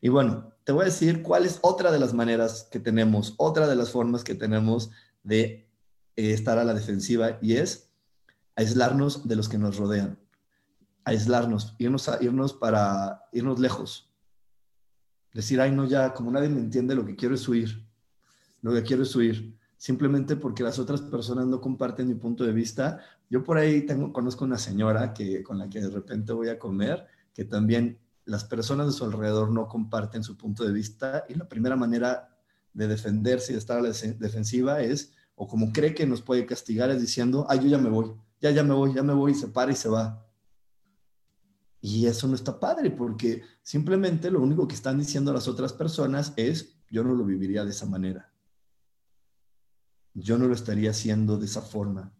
[0.00, 3.66] Y bueno, te voy a decir cuál es otra de las maneras que tenemos, otra
[3.66, 4.90] de las formas que tenemos
[5.22, 5.68] de
[6.16, 7.90] eh, estar a la defensiva y es
[8.56, 10.18] aislarnos de los que nos rodean
[11.04, 14.10] aislarnos, irnos, a, irnos para irnos lejos.
[15.32, 17.86] Decir, ay, no, ya, como nadie me entiende, lo que quiero es huir.
[18.60, 19.58] Lo que quiero es huir.
[19.82, 23.00] Simplemente porque las otras personas no comparten mi punto de vista.
[23.28, 26.58] Yo por ahí tengo, conozco una señora que, con la que de repente voy a
[26.60, 31.34] comer, que también las personas de su alrededor no comparten su punto de vista y
[31.34, 32.38] la primera manera
[32.72, 36.46] de defenderse y de estar a la defensiva es, o como cree que nos puede
[36.46, 39.32] castigar, es diciendo, ay, yo ya me voy, ya, ya me voy, ya me voy,
[39.32, 40.24] y se para y se va.
[41.80, 46.34] Y eso no está padre porque simplemente lo único que están diciendo las otras personas
[46.36, 48.31] es, yo no lo viviría de esa manera.
[50.14, 52.12] Yo no lo estaría haciendo de esa forma.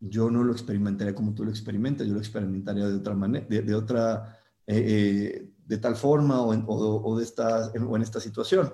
[0.00, 3.74] Yo no lo experimentaría como tú lo experimentas, yo lo experimentaría de otra manera, de,
[3.74, 8.72] otra, eh, eh, de tal forma o en, o, de esta, en, esta situación.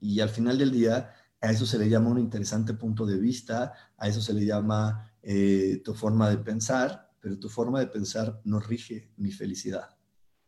[0.00, 3.72] Y al final del día, a eso se le llama un interesante punto de vista,
[3.96, 8.40] a eso se le llama eh, tu forma de pensar, pero tu forma de pensar
[8.44, 9.96] no rige mi felicidad.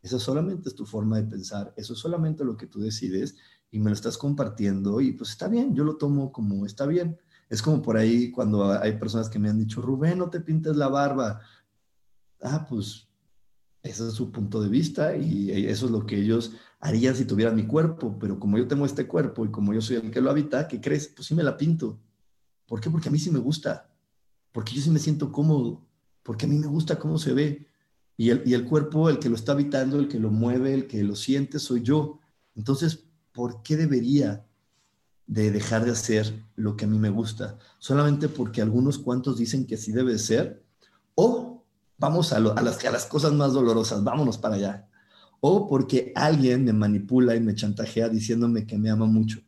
[0.03, 3.37] Eso solamente es tu forma de pensar, eso es solamente lo que tú decides
[3.71, 7.19] y me lo estás compartiendo y pues está bien, yo lo tomo como está bien.
[7.49, 10.77] Es como por ahí cuando hay personas que me han dicho, Rubén, no te pintes
[10.77, 11.41] la barba.
[12.43, 13.09] Ah, pues
[13.83, 17.57] ese es su punto de vista y eso es lo que ellos harían si tuvieran
[17.57, 20.31] mi cuerpo, pero como yo tengo este cuerpo y como yo soy el que lo
[20.31, 21.09] habita, ¿qué crees?
[21.09, 21.99] Pues sí me la pinto.
[22.67, 22.91] ¿Por qué?
[22.91, 23.91] Porque a mí sí me gusta,
[24.53, 25.87] porque yo sí me siento cómodo,
[26.23, 27.67] porque a mí me gusta cómo se ve.
[28.17, 30.87] Y el, y el cuerpo, el que lo está habitando, el que lo mueve, el
[30.87, 32.19] que lo siente, soy yo.
[32.55, 33.08] Entonces,
[33.39, 34.45] ¿por qué debería
[35.29, 37.57] de dejar de hacer lo que a mí me gusta?
[37.79, 40.65] Solamente porque algunos cuantos dicen que así debe ser.
[41.15, 41.63] O
[41.99, 44.89] vamos a, las, cosas más dolorosas, vámonos para allá.
[45.39, 49.39] O porque alguien me manipula y me chantajea diciéndome que me ama mucho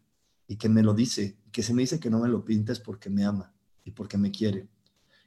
[0.46, 3.10] y que me lo dice, que se me dice que no me lo pintes porque
[3.10, 3.52] me ama
[3.84, 4.68] y porque me quiere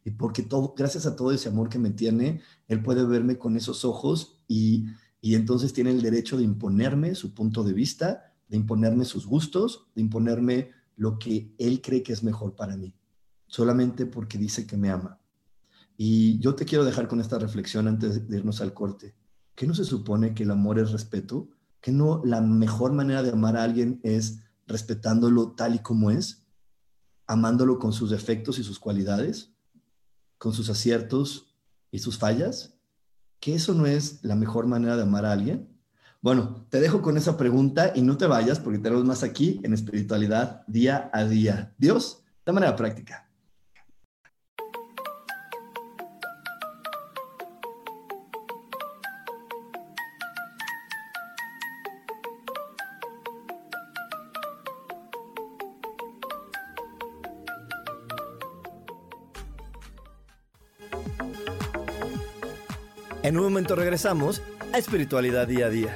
[0.06, 3.58] y porque todo, gracias a todo ese amor que me tiene, Él puede verme con
[3.58, 4.86] esos ojos y,
[5.20, 9.88] y entonces tiene el derecho de imponerme su punto de vista, de imponerme sus gustos,
[9.96, 12.94] de imponerme lo que Él cree que es mejor para mí,
[13.48, 15.20] solamente porque dice que me ama.
[15.98, 19.16] Y yo te quiero dejar con esta reflexión antes de irnos al corte.
[19.56, 21.50] ¿Qué no se supone que el amor es respeto?
[21.82, 26.46] ¿Que no la mejor manera de amar a alguien es respetándolo tal y como es?
[27.28, 29.54] ¿Amándolo con sus defectos y sus cualidades?
[30.44, 31.56] con sus aciertos
[31.90, 32.76] y sus fallas?
[33.40, 35.73] ¿Que eso no es la mejor manera de amar a alguien?
[36.24, 39.74] Bueno, te dejo con esa pregunta y no te vayas porque tenemos más aquí en
[39.74, 41.74] espiritualidad día a día.
[41.78, 43.28] Dios, de manera práctica.
[63.24, 65.96] En un momento regresamos a espiritualidad día a día.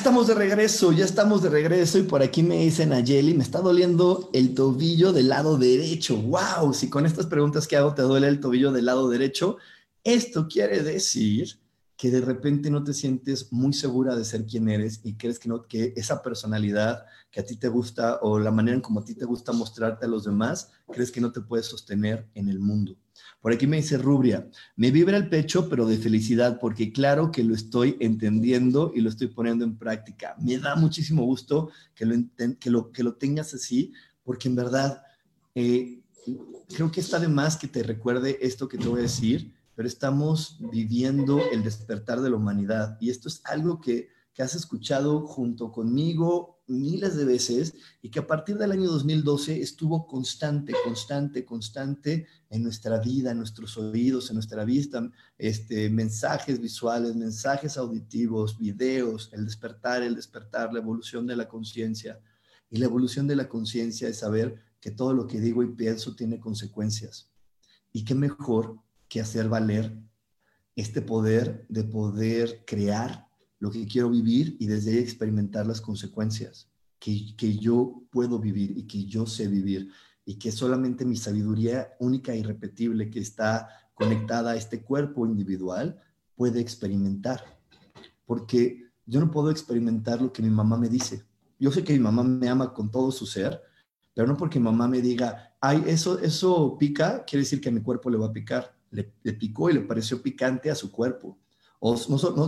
[0.00, 3.60] Estamos de regreso, ya estamos de regreso y por aquí me dicen Ayeli, me está
[3.60, 6.16] doliendo el tobillo del lado derecho.
[6.16, 6.72] ¡Wow!
[6.72, 9.58] Si con estas preguntas que hago te duele el tobillo del lado derecho,
[10.02, 11.58] esto quiere decir
[12.00, 15.50] que de repente no te sientes muy segura de ser quien eres y crees que,
[15.50, 19.04] no, que esa personalidad que a ti te gusta o la manera en como a
[19.04, 22.58] ti te gusta mostrarte a los demás, crees que no te puedes sostener en el
[22.58, 22.96] mundo.
[23.42, 27.44] Por aquí me dice Rubria, me vibra el pecho, pero de felicidad, porque claro que
[27.44, 30.36] lo estoy entendiendo y lo estoy poniendo en práctica.
[30.40, 32.14] Me da muchísimo gusto que lo,
[32.58, 33.92] que lo, que lo tengas así,
[34.24, 35.02] porque en verdad
[35.54, 36.00] eh,
[36.74, 39.88] creo que está de más que te recuerde esto que te voy a decir, pero
[39.88, 45.26] estamos viviendo el despertar de la humanidad y esto es algo que, que has escuchado
[45.26, 51.46] junto conmigo miles de veces y que a partir del año 2012 estuvo constante, constante,
[51.46, 58.58] constante en nuestra vida, en nuestros oídos, en nuestra vista, este, mensajes visuales, mensajes auditivos,
[58.58, 62.20] videos, el despertar, el despertar, la evolución de la conciencia.
[62.68, 66.14] Y la evolución de la conciencia es saber que todo lo que digo y pienso
[66.14, 67.30] tiene consecuencias.
[67.94, 68.76] Y qué mejor
[69.10, 69.94] que hacer valer
[70.76, 76.70] este poder de poder crear lo que quiero vivir y desde ahí experimentar las consecuencias
[76.98, 79.90] que, que yo puedo vivir y que yo sé vivir
[80.24, 86.00] y que solamente mi sabiduría única e irrepetible que está conectada a este cuerpo individual
[86.36, 87.44] puede experimentar.
[88.24, 91.24] Porque yo no puedo experimentar lo que mi mamá me dice.
[91.58, 93.60] Yo sé que mi mamá me ama con todo su ser,
[94.14, 97.72] pero no porque mi mamá me diga, ay, eso, eso pica, quiere decir que a
[97.72, 98.79] mi cuerpo le va a picar.
[98.90, 101.38] Le, picó y le pareció picante a su cuerpo.
[101.80, 101.96] No,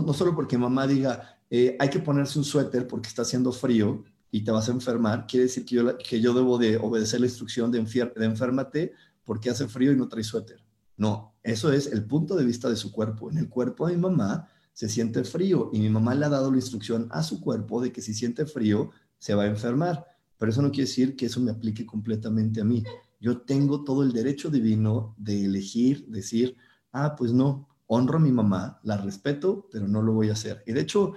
[0.01, 4.03] no, solo porque mamá diga, eh, hay que ponerse un suéter porque está haciendo frío
[4.29, 7.27] y te vas a enfermar, quiere decir que yo, que yo debo de obedecer la
[7.27, 10.63] instrucción de, de enférmate porque hace frío y no trae suéter.
[10.97, 13.29] No, eso es el punto de vista de su cuerpo.
[13.29, 16.51] En el cuerpo de mi mamá se siente frío y mi mamá le ha dado
[16.51, 20.05] la instrucción a su cuerpo de que si siente frío se va a enfermar.
[20.37, 22.83] Pero eso no quiere decir que eso me aplique completamente a mí.
[23.23, 26.57] Yo tengo todo el derecho divino de elegir, decir,
[26.91, 30.61] ah, pues no, honro a mi mamá, la respeto, pero no lo voy a hacer.
[30.67, 31.13] Y de hecho,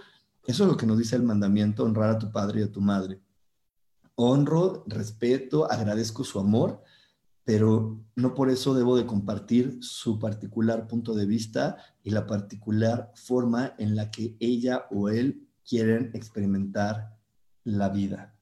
[0.46, 2.80] eso es lo que nos dice el mandamiento, honrar a tu padre y a tu
[2.80, 3.20] madre.
[4.14, 6.80] Honro, respeto, agradezco su amor,
[7.42, 13.10] pero no por eso debo de compartir su particular punto de vista y la particular
[13.16, 17.18] forma en la que ella o él quieren experimentar
[17.64, 18.35] la vida.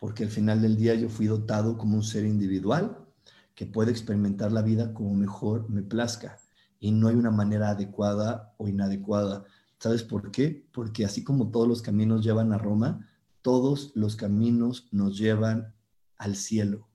[0.00, 3.06] Porque al final del día yo fui dotado como un ser individual
[3.54, 6.38] que puede experimentar la vida como mejor me plazca
[6.80, 9.44] y no hay una manera adecuada o inadecuada.
[9.78, 10.66] ¿Sabes por qué?
[10.72, 13.06] Porque así como todos los caminos llevan a Roma,
[13.42, 15.74] todos los caminos nos llevan
[16.16, 16.88] al cielo.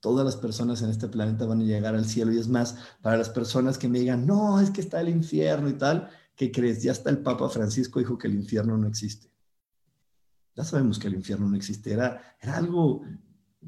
[0.00, 3.16] Todas las personas en este planeta van a llegar al cielo y es más, para
[3.16, 6.82] las personas que me digan, no, es que está el infierno y tal, ¿qué crees?
[6.82, 9.30] Ya está el Papa Francisco dijo que el infierno no existe.
[10.56, 11.92] Ya sabemos que el infierno no existe.
[11.92, 13.02] Era, algo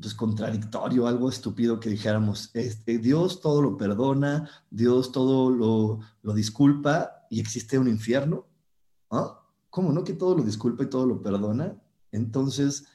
[0.01, 6.32] pues, contradictorio, algo estúpido que dijéramos, este, Dios todo lo perdona, Dios todo lo, lo
[6.32, 8.47] disculpa y existe un infierno.
[9.11, 9.39] ¿Ah?
[9.70, 11.76] ¿Cómo no que todo lo disculpa y todo lo perdona?
[12.11, 12.86] Entonces,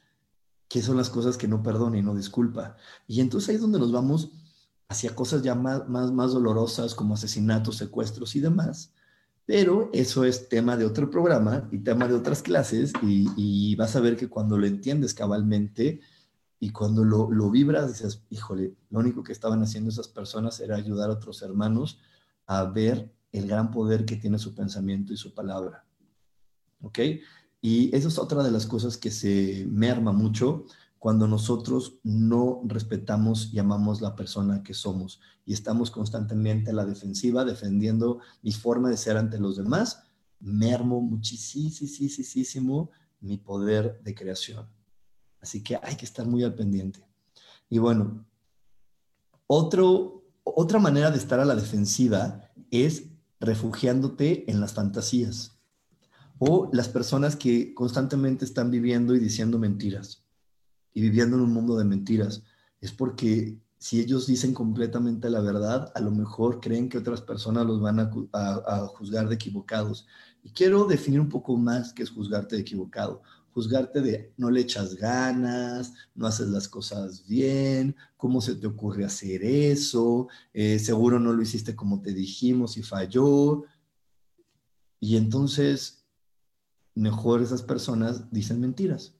[0.67, 2.75] ¿qué son las cosas que no perdona y no disculpa?
[3.07, 4.31] Y entonces ahí es donde nos vamos
[4.89, 8.91] hacia cosas ya más, más, más dolorosas como asesinatos, secuestros y demás.
[9.45, 13.99] Pero eso es tema de otro programa y tema de otras clases y, vas a
[13.99, 15.99] ver que cuando lo entiendes cabalmente
[16.59, 20.77] y cuando lo, lo vibras, dices, híjole, lo único que estaban haciendo esas personas era
[20.77, 21.99] ayudar a otros hermanos
[22.45, 25.85] a ver el gran poder que tiene su pensamiento y su palabra.
[26.81, 26.99] ¿Ok?
[27.61, 30.65] Y eso es otra de las cosas que se merma mucho
[31.03, 36.85] cuando nosotros no respetamos y amamos la persona que somos y estamos constantemente a la
[36.85, 40.01] defensiva defendiendo mi forma de ser ante los demás,
[40.39, 42.89] mermo muchísimo
[43.19, 44.65] mi poder de creación.
[45.41, 47.05] Así que hay que estar muy al pendiente.
[47.67, 48.25] Y bueno,
[49.45, 53.09] otro, otra manera de estar a la defensiva es
[53.41, 55.59] refugiándote en las fantasías
[56.39, 60.22] o las personas que constantemente están viviendo y diciendo mentiras
[60.93, 62.43] y viviendo en un mundo de mentiras.
[62.81, 67.65] Es porque si ellos dicen completamente la verdad, a lo mejor creen que otras personas
[67.65, 70.07] los van a, juzgar de equivocados.
[70.41, 73.21] Y quiero definir un poco más qué es juzgarte de equivocado.
[73.53, 79.03] Juzgarte de no le echas ganas, no haces las cosas bien, cómo se te ocurre
[79.03, 83.65] hacer eso, eh, seguro no lo hiciste como te dijimos y falló.
[85.01, 86.05] Y entonces,
[86.95, 89.13] mejor esas personas dicen mentiras.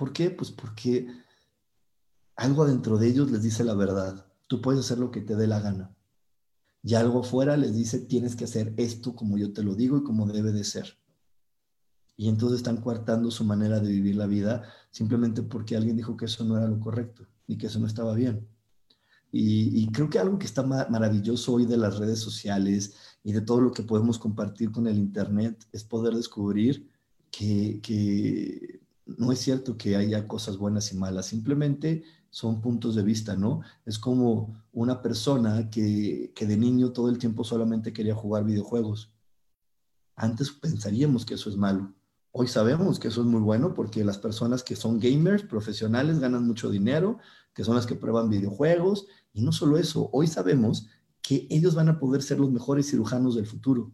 [0.00, 0.30] ¿Por qué?
[0.30, 1.08] Pues porque
[2.34, 4.24] algo adentro de ellos les dice la verdad.
[4.46, 5.94] Tú puedes hacer lo que te dé la gana.
[6.82, 10.02] Y algo fuera les dice, tienes que hacer esto como yo te lo digo y
[10.02, 10.96] como debe de ser.
[12.16, 16.24] Y entonces están coartando su manera de vivir la vida simplemente porque alguien dijo que
[16.24, 18.48] eso no era lo correcto y que eso no estaba bien.
[19.30, 23.60] Y, creo que algo que está maravilloso hoy de las redes sociales y de todo
[23.60, 26.90] lo que podemos compartir con el Internet es poder descubrir
[27.30, 28.79] que, que
[29.18, 33.60] no es cierto que haya cosas buenas y malas, simplemente son puntos de vista, ¿no?
[33.84, 39.12] Es como una persona que, de niño todo el tiempo solamente quería jugar videojuegos.
[40.14, 41.92] Antes pensaríamos que eso es malo.
[42.32, 46.46] Hoy sabemos que eso es muy bueno porque las personas que son gamers profesionales ganan
[46.46, 47.18] mucho dinero,
[47.52, 49.06] que son las que prueban videojuegos.
[49.32, 50.86] Y no solo eso, hoy sabemos
[51.22, 53.92] que ellos van a poder ser los mejores cirujanos del futuro.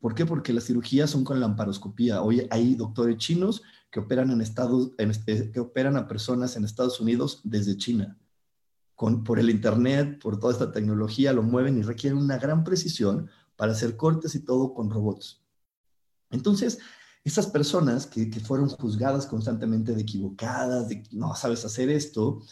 [0.00, 0.24] ¿Por qué?
[0.24, 2.22] Porque las cirugías son con lamparoscopía.
[2.22, 3.62] Hoy hay doctores chinos
[4.00, 8.18] este, que operan a personas en Estados Unidos desde China.
[8.94, 13.28] Con, por el Internet, por toda esta tecnología, lo mueven y requieren una gran precisión
[13.56, 15.42] para hacer cortes y todo con robots.
[16.30, 16.78] Entonces,
[17.24, 22.42] esas personas que, que fueron juzgadas constantemente de equivocadas, de no sabes hacer esto,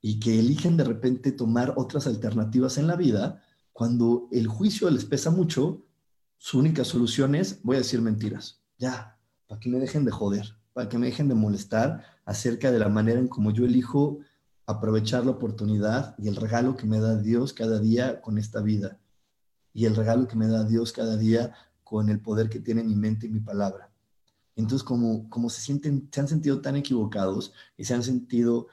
[0.00, 3.42] y que eligen de repente tomar otras alternativas en la vida,
[3.72, 5.84] cuando el juicio les pesa mucho,
[6.38, 10.56] su única solución es, voy a decir mentiras, ya, para que me dejen de joder
[10.76, 14.18] para que me dejen de molestar acerca de la manera en cómo yo elijo
[14.66, 19.00] aprovechar la oportunidad y el regalo que me da Dios cada día con esta vida
[19.72, 22.94] y el regalo que me da Dios cada día con el poder que tiene mi
[22.94, 23.90] mente y mi palabra.
[24.54, 28.66] Entonces, como, como se sienten, se han sentido tan equivocados y se han sentido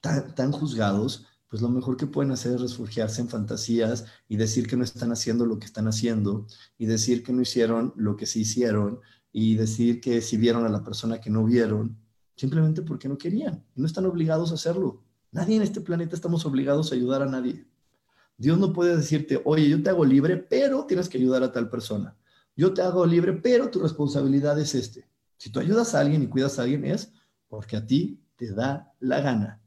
[0.00, 4.66] tan, tan juzgados, pues lo mejor que pueden hacer es refugiarse en fantasías y decir
[4.66, 6.48] que no están haciendo lo que están haciendo
[6.78, 8.98] y decir que no hicieron lo que sí hicieron
[9.36, 11.98] y decir que si vieron a la persona que no vieron,
[12.36, 13.66] simplemente porque no querían.
[13.74, 15.02] No están obligados a hacerlo.
[15.32, 17.66] Nadie en este planeta estamos obligados a ayudar a nadie.
[18.38, 21.68] Dios no puede decirte, oye, yo te hago libre, pero tienes que ayudar a tal
[21.68, 22.16] persona.
[22.54, 25.08] Yo te hago libre, pero tu responsabilidad es este.
[25.36, 27.12] Si tú ayudas a alguien y cuidas a alguien es
[27.48, 29.60] porque a ti te da la gana.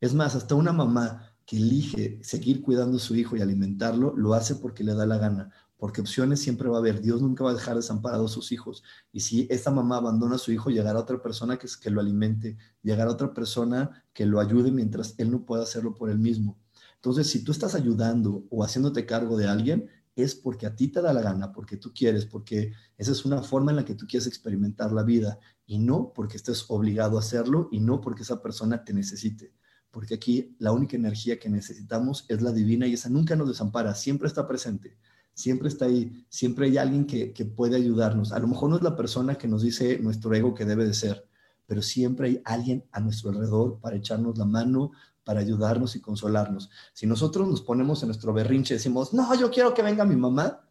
[0.00, 4.32] Es más, hasta una mamá que elige seguir cuidando a su hijo y alimentarlo, lo
[4.32, 5.52] hace porque le da la gana,
[5.82, 7.00] porque opciones siempre va a haber.
[7.00, 8.84] Dios nunca va a dejar desamparados a sus hijos.
[9.10, 12.56] Y si esta mamá abandona a su hijo, llegará otra persona que, que lo alimente,
[12.84, 16.56] llegará otra persona que lo ayude mientras él no pueda hacerlo por él mismo.
[16.94, 21.02] Entonces, si tú estás ayudando o haciéndote cargo de alguien, es porque a ti te
[21.02, 24.06] da la gana, porque tú quieres, porque esa es una forma en la que tú
[24.06, 28.40] quieres experimentar la vida y no porque estés obligado a hacerlo y no porque esa
[28.40, 29.52] persona te necesite.
[29.90, 33.96] Porque aquí la única energía que necesitamos es la divina y esa nunca nos desampara,
[33.96, 34.96] siempre está presente
[35.34, 38.32] siempre está ahí, siempre hay alguien que, puede ayudarnos.
[38.32, 40.94] A lo mejor no es la persona que nos dice nuestro ego que debe de
[40.94, 41.28] ser,
[41.66, 44.92] pero siempre hay alguien a nuestro alrededor para echarnos la mano,
[45.24, 46.70] para ayudarnos y consolarnos.
[46.92, 50.16] Si nosotros nos ponemos en nuestro berrinche y decimos, no, yo quiero que venga mi
[50.16, 50.68] mamá,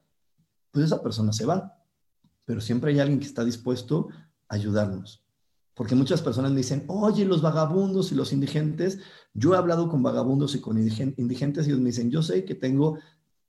[0.72, 1.78] pues esa persona se va.
[2.46, 4.10] Pero siempre hay alguien que está dispuesto
[4.48, 5.24] a ayudarnos.
[5.74, 9.00] Porque muchas personas me dicen, oye, los vagabundos y los indigentes,
[9.34, 12.56] yo he hablado con vagabundos y con indigentes y ellos me dicen, yo sé que
[12.56, 13.00] tengo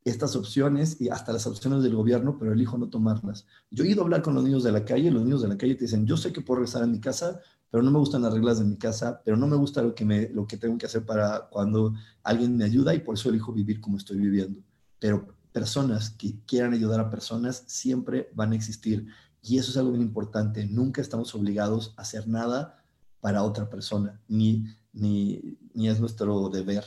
[0.05, 3.46] estas opciones y hasta las opciones del gobierno, pero elijo no tomarlas.
[3.70, 5.57] Yo he ido a hablar con los niños de la calle, los niños de la
[5.57, 7.40] calle te dicen, yo sé que puedo regresar a mi casa,
[7.70, 10.05] pero no me gustan las reglas de mi casa, pero no me gusta lo que,
[10.05, 13.53] me, lo que tengo que hacer para cuando alguien me ayuda y por eso elijo
[13.53, 14.61] vivir como estoy viviendo.
[14.98, 19.07] Pero personas que quieran ayudar a personas siempre van a existir
[19.40, 20.66] y eso es algo bien importante.
[20.66, 22.82] Nunca estamos obligados a hacer nada
[23.20, 26.84] para otra persona, ni, ni, ni es nuestro deber,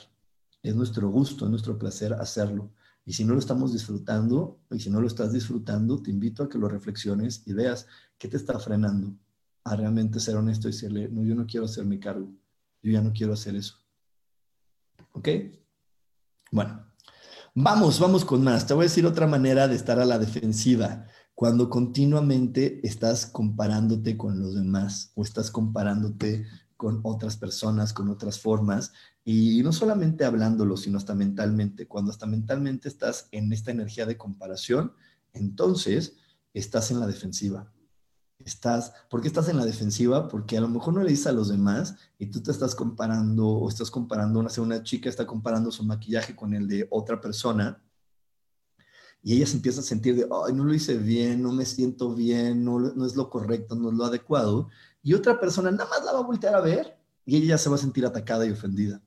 [0.61, 2.71] es nuestro gusto, es nuestro placer hacerlo.
[3.05, 6.49] Y si no lo estamos disfrutando, y si no lo estás disfrutando, te invito a
[6.49, 7.85] que lo reflexiones y veas
[8.17, 9.15] qué te está frenando
[9.63, 12.33] a realmente ser honesto y decirle, no, yo no quiero hacerme cargo,
[12.81, 13.77] yo ya no quiero hacer eso.
[15.11, 15.29] ¿Ok?
[16.51, 16.85] Bueno,
[17.53, 18.65] vamos, vamos con más.
[18.65, 21.05] Te voy a decir otra manera de estar a la defensiva.
[21.35, 26.45] Cuando continuamente estás comparándote con los demás o estás comparándote
[26.77, 31.87] con otras personas, con otras formas, y no solamente hablándolo, sino hasta mentalmente.
[31.87, 34.93] Cuando hasta mentalmente estás en esta energía de comparación,
[35.33, 36.15] entonces
[36.53, 37.71] estás en la defensiva.
[38.39, 40.27] Estás, ¿Por qué estás en la defensiva?
[40.27, 43.47] Porque a lo mejor no le dices a los demás y tú te estás comparando
[43.47, 47.81] o estás comparando, una, una chica está comparando su maquillaje con el de otra persona
[49.25, 52.13] y ella se empieza a sentir de, ay, no lo hice bien, no me siento
[52.13, 54.69] bien, no, no es lo correcto, no es lo adecuado.
[55.05, 56.97] Y otra persona nada más la va a voltear a ver
[57.27, 59.03] y ella ya se va a sentir atacada y ofendida.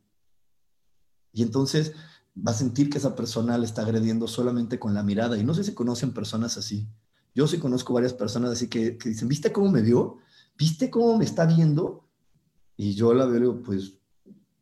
[1.33, 1.93] Y entonces
[2.37, 5.37] va a sentir que esa persona le está agrediendo solamente con la mirada.
[5.37, 6.89] Y no sé si conocen personas así.
[7.35, 10.19] Yo sí conozco varias personas así que, dicen, ¿viste cómo me vio?
[10.57, 12.09] ¿Viste cómo me está viendo?
[12.77, 13.95] Y yo la veo, pues,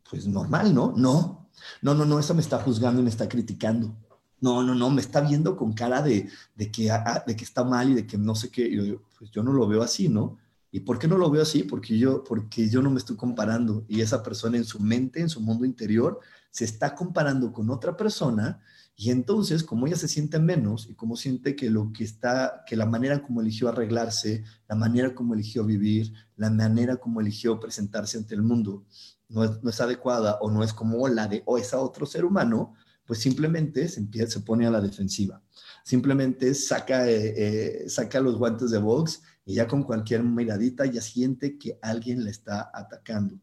[0.09, 0.95] pues normal, ¿no?
[0.97, 1.51] No,
[1.83, 3.95] no, no, no, esa me está juzgando y me está criticando.
[4.41, 7.63] No, no, no, me está viendo con cara de, de que, ah, de que está
[7.63, 8.75] mal y de que no sé qué.
[8.75, 10.39] yo, pues yo no lo veo así, ¿no?
[10.71, 11.63] ¿Y por qué no lo veo así?
[11.63, 15.29] Porque yo, porque yo no me estoy comparando y esa persona en su mente, en
[15.29, 18.61] su mundo interior, se está comparando con otra persona
[18.97, 22.77] y entonces como ella se siente menos y como siente que lo que está, que
[22.77, 28.19] la manera como eligió arreglarse, la manera como eligió vivir, la manera como eligió presentarse
[28.19, 28.85] ante el mundo
[29.29, 33.21] no es, adecuada o no es como la de o esa otro ser humano, pues
[33.21, 35.43] simplemente se, empieza, se pone a la defensiva.
[35.85, 41.01] Simplemente saca, eh, eh, saca los guantes de box y ya con cualquier miradita ya
[41.01, 43.41] siente que alguien le está atacando.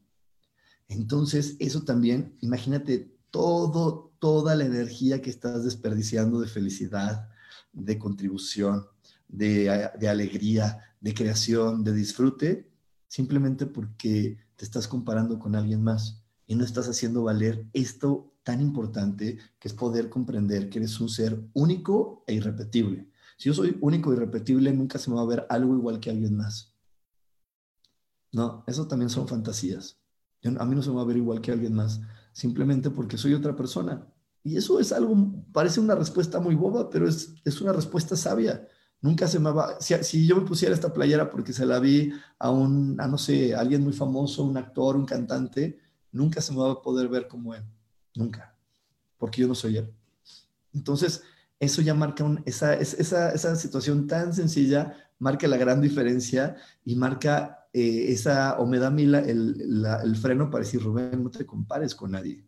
[0.90, 7.30] Entonces, eso también, imagínate todo, toda la energía que estás desperdiciando de felicidad,
[7.72, 8.86] de contribución,
[9.30, 9.70] de,
[10.08, 12.70] alegría, de creación, de disfrute,
[13.08, 18.60] simplemente porque te estás comparando con alguien más y no estás haciendo valer esto tan
[18.60, 23.08] importante que es poder comprender que eres un ser único e irrepetible.
[23.38, 26.10] Si yo soy único e irrepetible, nunca se me va a ver algo igual que
[26.10, 26.76] alguien más.
[28.32, 30.04] No, eso también son fantasías
[30.58, 33.34] a mí no se me va a ver igual que alguien más, simplemente porque soy
[33.34, 34.06] otra persona.
[34.44, 35.16] Y eso es algo,
[35.54, 38.68] parece una respuesta muy boba, pero es, es una respuesta sabia.
[39.00, 42.12] Nunca se me va, si, si, yo me pusiera esta playera porque se la vi
[42.40, 45.80] a un, a no sé, alguien muy famoso, un actor, un cantante,
[46.12, 47.64] nunca se me va a poder ver como él.
[48.16, 48.56] Nunca.
[49.18, 49.94] Porque yo no soy él.
[50.74, 51.24] Entonces,
[51.64, 56.56] eso ya marca un, esa, esa, esa situación tan sencilla, marca la gran diferencia
[56.86, 61.32] y marca eh, esa, o me da a mí el, freno para decir, Rubén, no
[61.32, 62.46] te compares con nadie.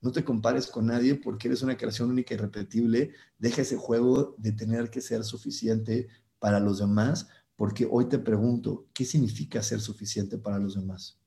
[0.00, 3.12] No te compares con nadie porque eres una creación única y repetible.
[3.38, 6.08] Deja ese juego de tener que ser suficiente
[6.38, 11.18] para los demás, porque hoy te pregunto, ¿qué significa ser suficiente para los demás?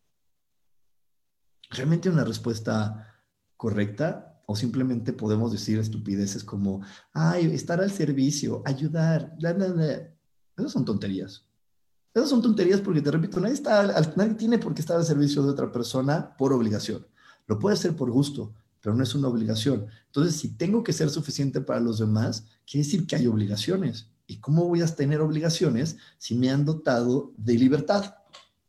[1.69, 3.15] ¿Realmente una respuesta
[3.55, 4.36] correcta?
[4.49, 6.81] ¿O simplemente podemos decir estupideces como,
[7.11, 10.09] ay, estar al servicio, ayudar, bla, bla, bla?
[10.57, 11.45] Esas son tonterías.
[12.13, 13.85] Esas son tonterías porque, te repito, nadie, está,
[14.15, 17.05] nadie tiene por qué estar al servicio de otra persona por obligación.
[17.45, 19.87] Lo puede hacer por gusto, pero no es una obligación.
[20.05, 24.07] Entonces, si tengo que ser suficiente para los demás, quiere decir que hay obligaciones.
[24.27, 28.15] ¿Y cómo voy a tener obligaciones si me han dotado de libertad?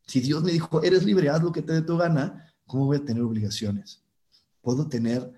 [0.09, 2.97] Si Dios me dijo, eres libre, haz lo que te dé tu gana, ¿cómo voy
[2.97, 4.03] a tener obligaciones?
[4.61, 5.38] Puedo tener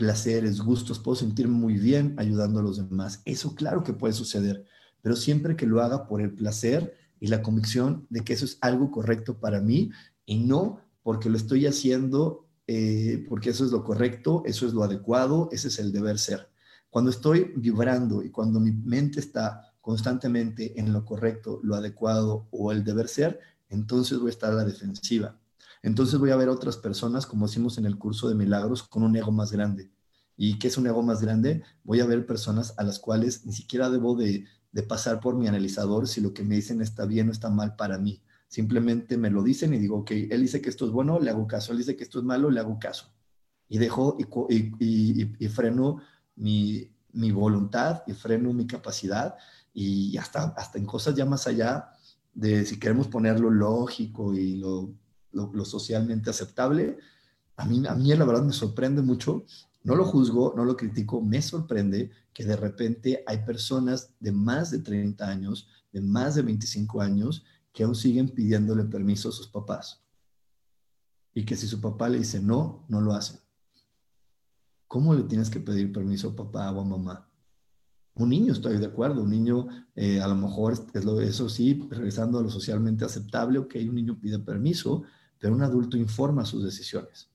[0.00, 3.20] placeres, gustos, puedo sentirme muy bien ayudando a los demás.
[3.26, 4.64] Eso claro que puede suceder,
[5.02, 8.56] pero siempre que lo haga por el placer y la convicción de que eso es
[8.62, 9.90] algo correcto para mí
[10.24, 14.82] y no porque lo estoy haciendo eh, porque eso es lo correcto, eso es lo
[14.82, 16.48] adecuado, ese es el deber ser.
[16.88, 22.72] Cuando estoy vibrando y cuando mi mente está constantemente en lo correcto, lo adecuado o
[22.72, 23.38] el deber ser,
[23.68, 25.36] entonces voy a estar a la defensiva.
[25.82, 29.16] Entonces voy a ver otras personas, como decimos en el curso de milagros, con un
[29.16, 29.90] ego más grande.
[30.36, 31.62] ¿Y qué es un ego más grande?
[31.84, 34.46] Voy a ver personas a las cuales ni siquiera debo de,
[34.88, 37.98] pasar por mi analizador si lo que me dicen está bien o está mal para
[37.98, 38.22] mí.
[38.48, 41.46] Simplemente me lo dicen y digo, ok, él dice que esto es bueno, le hago
[41.46, 43.12] caso, él dice que esto es malo, le hago caso.
[43.68, 44.16] Y dejo
[44.48, 46.00] y, freno
[46.36, 49.36] mi, mi, voluntad y freno mi capacidad
[49.72, 51.90] y hasta, hasta en cosas ya más allá
[52.34, 54.94] de si queremos ponerlo lógico y lo,
[55.32, 56.98] lo, socialmente aceptable,
[57.56, 59.44] a mí, a mí la verdad me sorprende mucho
[59.82, 64.70] no lo juzgo, no lo critico, me sorprende que de repente hay personas de más
[64.70, 69.48] de 30 años, de más de 25 años, que aún siguen pidiéndole permiso a sus
[69.48, 70.02] papás.
[71.32, 73.40] Y que si su papá le dice no, no lo hacen.
[74.86, 77.26] ¿Cómo le tienes que pedir permiso a papá o a mamá?
[78.14, 81.86] Un niño, estoy de acuerdo, un niño eh, a lo mejor es lo, eso sí,
[81.88, 85.04] regresando a lo socialmente aceptable, ok, un niño pide permiso,
[85.40, 87.28] pero un adulto informa sus decisiones.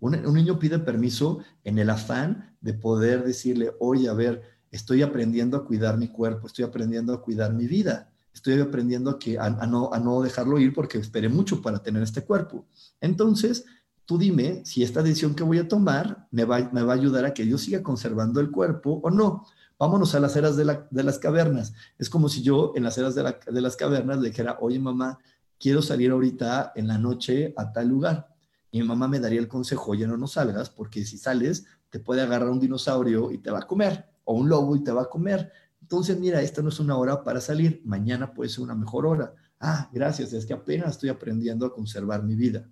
[0.00, 5.58] Un, niño pide permiso en el afán de poder decirle, oye, a ver, estoy aprendiendo
[5.58, 9.50] a cuidar mi cuerpo, estoy aprendiendo a cuidar mi vida, estoy aprendiendo a, que, a,
[9.50, 12.64] no, a no dejarlo ir porque esperé mucho para tener este cuerpo.
[12.98, 13.66] Entonces,
[14.06, 17.26] tú dime si esta decisión que voy a tomar me va, me va a ayudar
[17.26, 19.44] a que yo siga conservando el cuerpo o no.
[19.78, 21.72] Vámonos a las eras de, las cavernas.
[21.98, 25.18] Es como si yo en las eras de, de las cavernas le dijera, oye mamá,
[25.60, 28.30] quiero salir ahorita en la noche a tal lugar
[28.72, 32.22] mi mamá me daría el consejo, oye, no, no salgas, porque si sales, te puede
[32.22, 35.10] agarrar un dinosaurio y te va a comer, o un lobo y te va a
[35.10, 35.50] comer.
[35.80, 39.34] Entonces, mira, esta no es una hora para salir, mañana puede ser una mejor hora.
[39.58, 42.70] Ah, gracias, es que apenas estoy aprendiendo a conservar mi vida.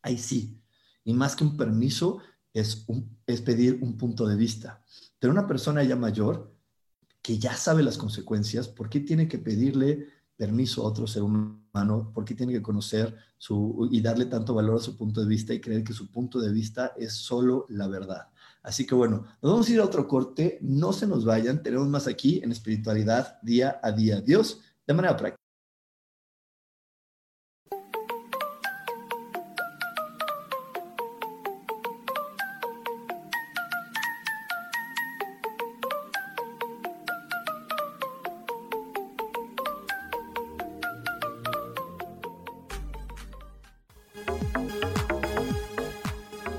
[0.00, 0.58] Ahí sí.
[1.04, 2.18] Y más que un permiso,
[2.54, 2.86] es,
[3.26, 4.82] es pedir un punto de vista.
[5.18, 6.54] Pero una persona ya mayor,
[7.20, 12.10] que ya sabe las consecuencias, ¿por qué tiene que pedirle permiso a otro ser humano,
[12.14, 15.54] por qué tiene que conocer su, y darle tanto valor a su punto de vista
[15.54, 18.28] y creer que su punto de vista es solo la verdad.
[18.62, 21.88] Así que bueno, nos vamos a ir a otro corte, no se nos vayan, tenemos
[21.88, 24.20] más aquí en espiritualidad día a día.
[24.20, 25.41] Dios, de manera práctica.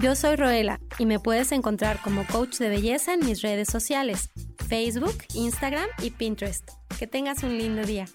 [0.00, 4.30] Yo soy Roela y me puedes encontrar como coach de belleza en mis redes sociales,
[4.68, 6.70] Facebook, Instagram y Pinterest.
[7.00, 8.06] Que tengas un lindo día.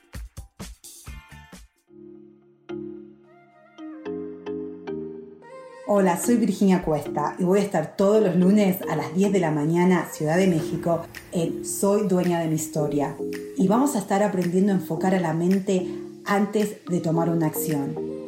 [5.85, 9.39] Hola, soy Virginia Cuesta y voy a estar todos los lunes a las 10 de
[9.41, 13.17] la mañana, Ciudad de México, en Soy Dueña de mi Historia.
[13.57, 15.85] Y vamos a estar aprendiendo a enfocar a la mente
[16.23, 18.12] antes de tomar una acción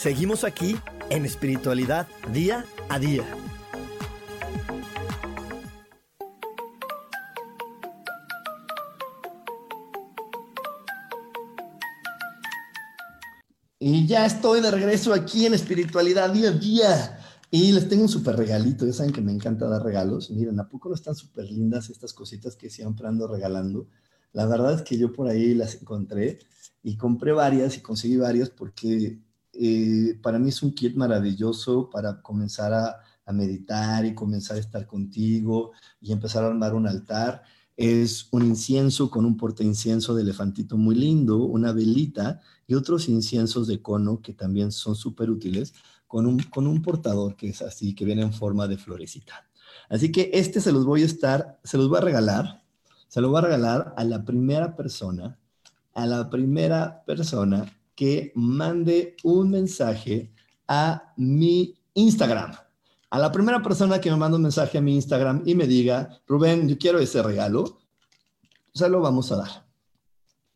[0.00, 0.76] Seguimos aquí
[1.10, 3.22] en espiritualidad día a día.
[13.78, 17.18] Y ya estoy de regreso aquí en espiritualidad día a día.
[17.50, 18.86] Y les tengo un súper regalito.
[18.86, 20.30] Ya saben que me encanta dar regalos.
[20.30, 23.86] Miren, ¿a poco no están súper lindas estas cositas que siempre ando regalando?
[24.32, 26.38] La verdad es que yo por ahí las encontré
[26.82, 29.18] y compré varias y conseguí varias porque
[29.62, 32.96] eh, para mí es un kit maravilloso para comenzar a,
[33.32, 37.44] meditar y comenzar a estar contigo y empezar a armar un altar.
[37.76, 43.08] es un incienso con un porta incienso de elefantito muy lindo, una velita y otros
[43.08, 45.74] inciensos de cono que también son súper útiles
[46.08, 49.46] con un, con un portador que es así, que viene en forma de florecita.
[49.88, 52.64] Así que este se los voy a estar, se los voy a regalar,
[53.06, 55.38] se lo voy a regalar a la primera persona,
[55.94, 60.32] a la primera persona que mande un mensaje
[60.66, 62.50] a mi Instagram.
[63.10, 66.08] A la primera persona que me manda un mensaje a mi Instagram y me diga,
[66.26, 67.82] Rubén, yo quiero ese regalo,
[68.72, 69.66] se lo vamos a dar.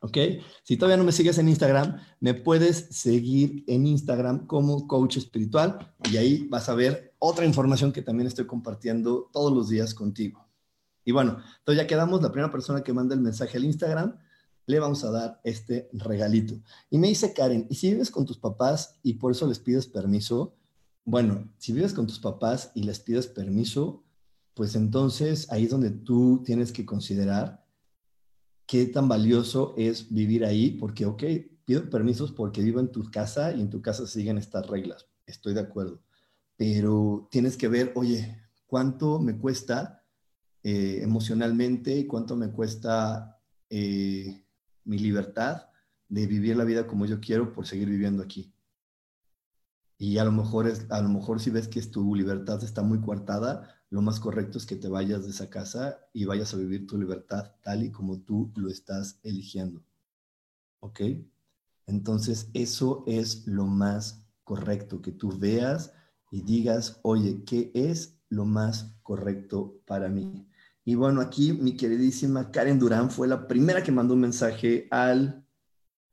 [0.01, 0.17] ¿Ok?
[0.63, 5.95] Si todavía no me sigues en Instagram, me puedes seguir en Instagram como coach espiritual
[6.11, 10.49] y ahí vas a ver otra información que también estoy compartiendo todos los días contigo.
[11.05, 14.17] Y bueno, entonces ya quedamos, la primera persona que manda el mensaje al Instagram,
[14.67, 16.55] le vamos a dar este regalito.
[16.91, 19.87] Y me dice Karen, ¿y si vives con tus papás y por eso les pides
[19.87, 20.57] permiso?
[21.05, 24.05] Bueno, si vives con tus papás y les pides permiso,
[24.55, 27.65] pues entonces ahí es donde tú tienes que considerar
[28.67, 31.23] qué tan valioso es vivir ahí, porque, ok,
[31.65, 35.53] pido permisos porque vivo en tu casa y en tu casa siguen estas reglas, estoy
[35.55, 36.03] de acuerdo,
[36.57, 40.05] pero tienes que ver, oye, ¿cuánto me cuesta
[40.67, 43.39] eh, emocionalmente cuánto me cuesta
[43.69, 44.44] eh,
[44.85, 45.69] mi libertad
[46.09, 48.55] de vivir la vida como yo quiero por seguir viviendo aquí?
[49.97, 53.01] Y a lo mejor, es, a lo mejor si ves que tu libertad está muy
[53.01, 56.87] coartada, lo más correcto es que te vayas de esa casa y vayas a vivir
[56.87, 59.85] tu libertad tal y como tú lo estás eligiendo.
[60.81, 61.01] ¿Ok?
[61.87, 65.93] Entonces, eso es lo más correcto, que tú veas
[66.31, 70.47] y digas, oye, ¿qué es lo más correcto para mí?
[70.85, 75.45] Y bueno, aquí mi queridísima Karen Durán fue la primera que mandó un mensaje al,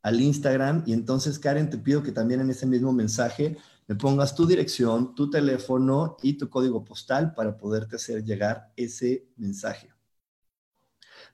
[0.02, 0.84] al Instagram.
[0.86, 3.58] Y entonces, Karen, te pido que también en ese mismo mensaje
[3.88, 9.28] me pongas tu dirección, tu teléfono y tu código postal para poderte hacer llegar ese
[9.36, 9.90] mensaje.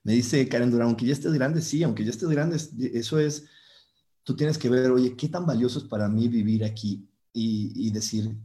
[0.03, 2.57] Me dice Karen Durán, aunque ya estés grande, sí, aunque ya estés grande,
[2.93, 3.45] eso es,
[4.23, 7.07] tú tienes que ver, oye, ¿qué tan valioso es para mí vivir aquí?
[7.33, 8.35] Y, decir,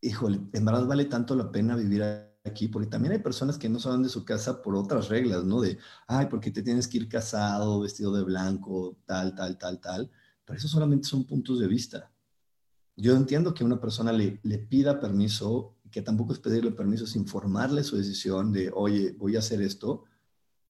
[0.00, 2.02] híjole, en verdad vale tanto la pena vivir
[2.44, 5.60] aquí, porque también hay personas que no salen de su casa por otras reglas, ¿no?
[5.60, 10.10] De, ay, porque te tienes que ir casado, vestido de blanco, tal, tal, tal, tal.
[10.44, 12.10] Pero eso solamente son puntos de vista.
[12.96, 17.16] Yo entiendo que una persona le, le pida permiso, que tampoco es pedirle permiso, es
[17.16, 20.04] informarle su decisión de, oye, voy a hacer esto,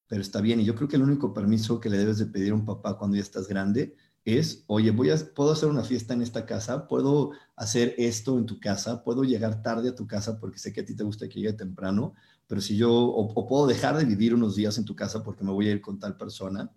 [0.07, 0.61] pero está bien.
[0.61, 2.99] Y yo creo que el único permiso que le debes de pedir a un papá
[2.99, 6.87] cuando ya estás grande es, oye, voy a, puedo hacer una fiesta en esta casa,
[6.87, 10.83] puedo hacer esto en tu casa, puedo llegar tarde a tu casa porque sé que
[10.83, 12.15] a ti te gusta que llegue temprano,
[12.47, 15.51] pero si yo, o, puedo dejar de vivir unos días en tu casa porque me
[15.51, 16.71] voy a ir con tal persona.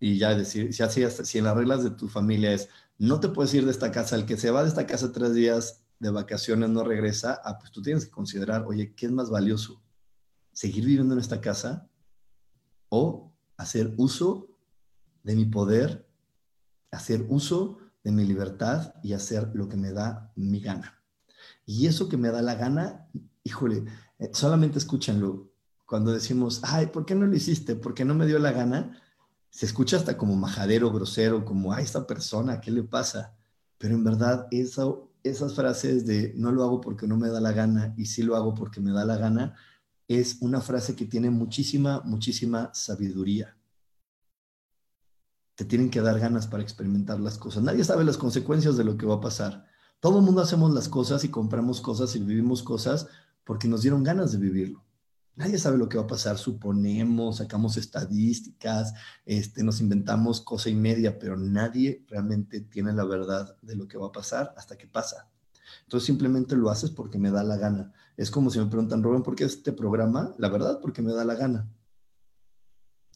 [0.00, 3.28] Y ya decir, si, así, si en las reglas de tu familia es, no te
[3.28, 6.10] puedes ir de esta casa, el que se va de esta casa tres días de
[6.10, 9.82] vacaciones no regresa, ah, pues tú tienes que considerar, oye, ¿qué es más valioso?
[10.52, 11.88] ¿Seguir viviendo en esta casa
[12.88, 14.48] o hacer uso
[15.22, 16.07] de mi poder,
[16.90, 21.02] hacer uso de mi libertad y hacer lo que me da mi gana?
[21.66, 23.08] Y eso que me da la gana,
[23.44, 23.84] híjole,
[24.18, 25.50] eh, solamente escúchenlo.
[25.86, 27.76] Cuando decimos, ay, ¿por qué no lo hiciste?
[27.76, 29.02] ¿Por qué no me dio la gana?
[29.50, 33.34] se escucha hasta como majadero, grosero, como, a esta persona, ¿qué le pasa?
[33.78, 37.52] Pero en verdad, eso, esas frases de no lo hago porque no me da la
[37.52, 39.56] gana y sí lo hago porque me da la gana,
[40.06, 43.56] es una frase que tiene muchísima, muchísima sabiduría.
[45.58, 47.64] Te tienen que dar ganas para experimentar las cosas.
[47.64, 49.66] Nadie sabe las consecuencias de lo que va a pasar.
[49.98, 53.08] Todo el mundo hacemos las cosas y compramos cosas y vivimos cosas
[53.42, 54.84] porque nos dieron ganas de vivirlo.
[55.34, 58.94] Nadie sabe lo que va a pasar, suponemos, sacamos estadísticas,
[59.26, 63.98] este, nos inventamos cosa y media, pero nadie realmente tiene la verdad de lo que
[63.98, 65.28] va a pasar hasta que pasa.
[65.82, 67.92] Entonces simplemente lo haces porque me da la gana.
[68.16, 70.36] Es como si me preguntan, Rubén, ¿por qué este programa?
[70.38, 71.68] La verdad, porque me da la gana.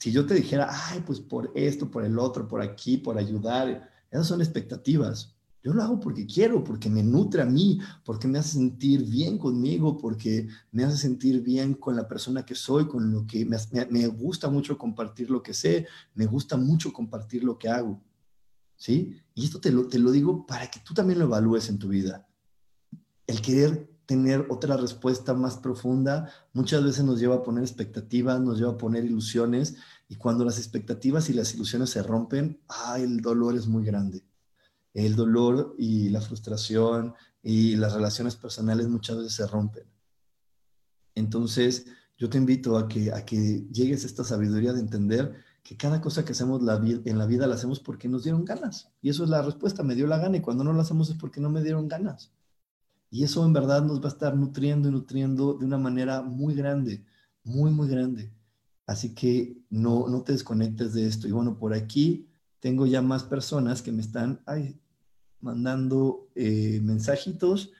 [0.03, 3.88] Si yo te dijera, ay, pues por esto, por el otro, por aquí, por ayudar,
[4.11, 5.36] esas son expectativas.
[5.62, 9.38] Yo lo hago porque quiero, porque me nutre a mí, porque me hace sentir bien
[9.38, 13.57] conmigo, porque me hace sentir bien con la persona que soy, con lo que me,
[13.90, 15.86] me, gusta mucho compartir lo que sé,
[16.16, 18.03] me gusta mucho compartir lo que hago.
[18.74, 19.22] ¿Sí?
[19.36, 21.86] Y esto te lo, te lo digo para que tú también lo evalúes en tu
[21.86, 22.26] vida.
[23.28, 28.58] El querer tener otra respuesta más profunda muchas veces nos lleva a poner expectativas, nos
[28.58, 29.76] lleva a poner ilusiones,
[30.08, 34.22] y cuando las expectativas y las ilusiones se rompen, ¡ay, el dolor es muy grande!
[34.94, 39.84] el dolor y la frustración y las relaciones personales muchas veces se rompen.
[41.14, 41.86] Entonces,
[42.18, 46.00] yo te invito a que, a que llegues a esta sabiduría de entender que cada
[46.00, 48.92] cosa que hacemos la en la vida la hacemos porque nos dieron ganas.
[49.00, 51.16] Y eso es la respuesta, me dio la gana y cuando no lo hacemos es
[51.16, 52.32] porque no me dieron ganas.
[53.12, 56.54] Y eso en verdad nos va a estar nutriendo y nutriendo de una manera muy
[56.54, 57.04] grande,
[57.44, 58.32] muy, muy grande.
[58.86, 61.28] Así que no, no te desconectes de esto.
[61.28, 62.26] Y bueno, por aquí
[62.58, 64.40] tengo ya más personas que me están
[65.42, 67.72] mandando eh, mensajitos.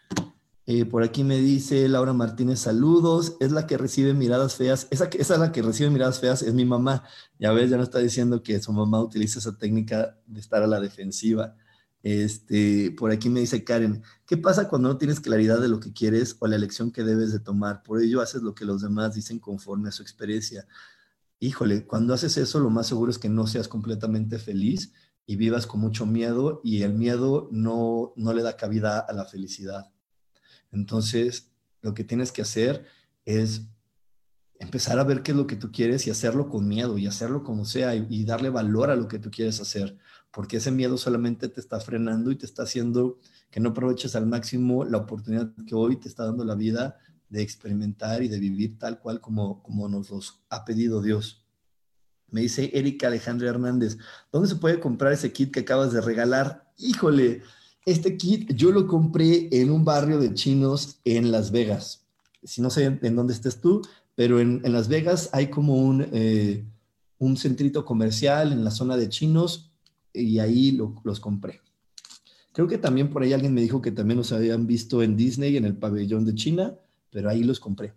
[0.67, 3.39] Eh, por aquí me dice Laura Martínez, saludos.
[3.41, 4.87] Es la que recibe miradas feas.
[4.91, 7.05] Esa, esa es la que recibe miradas feas, es mi mamá.
[7.39, 10.67] Ya ves, ya no está diciendo que su mamá utiliza esa técnica de estar a
[10.67, 11.57] la defensiva.
[12.03, 15.93] Este, por aquí me dice Karen, ¿qué pasa cuando no tienes claridad de lo que
[15.93, 17.83] quieres o la elección que debes de tomar?
[17.85, 20.67] Por ello haces lo que los demás dicen conforme a su experiencia.
[21.39, 24.93] Híjole, cuando haces eso, lo más seguro es que no seas completamente feliz
[25.27, 29.25] y vivas con mucho miedo y el miedo no, no le da cabida a la
[29.25, 29.93] felicidad.
[30.73, 32.85] Entonces, lo que tienes que hacer
[33.25, 33.63] es
[34.59, 37.45] empezar a ver qué es lo que tú quieres y hacerlo con miedo y hacerlo
[37.45, 39.99] como sea y darle valor a lo que tú quieres hacer
[40.33, 43.19] porque ese miedo solamente te está frenando y te está haciendo
[43.51, 47.43] que no aproveches al máximo la oportunidad que hoy te está dando la vida de
[47.43, 51.45] experimentar y de vivir tal cual como, como nos los ha pedido Dios.
[52.31, 53.99] Me dice Erika Alejandra Hernández,
[54.33, 56.73] ¿dónde se puede comprar ese kit que acabas de regalar?
[56.79, 57.43] Híjole,
[57.85, 62.07] este kit yo lo compré en un barrio de chinos en Las Vegas.
[62.43, 63.83] Si no sé en dónde estés tú,
[64.15, 66.65] pero en, Las Vegas hay como un, eh,
[67.19, 69.72] un centrito comercial en la zona de chinos
[70.13, 71.61] y ahí los compré.
[72.53, 75.57] Creo que también por ahí alguien me dijo que también los habían visto en Disney,
[75.57, 76.75] en el pabellón de China,
[77.11, 77.95] pero ahí los compré.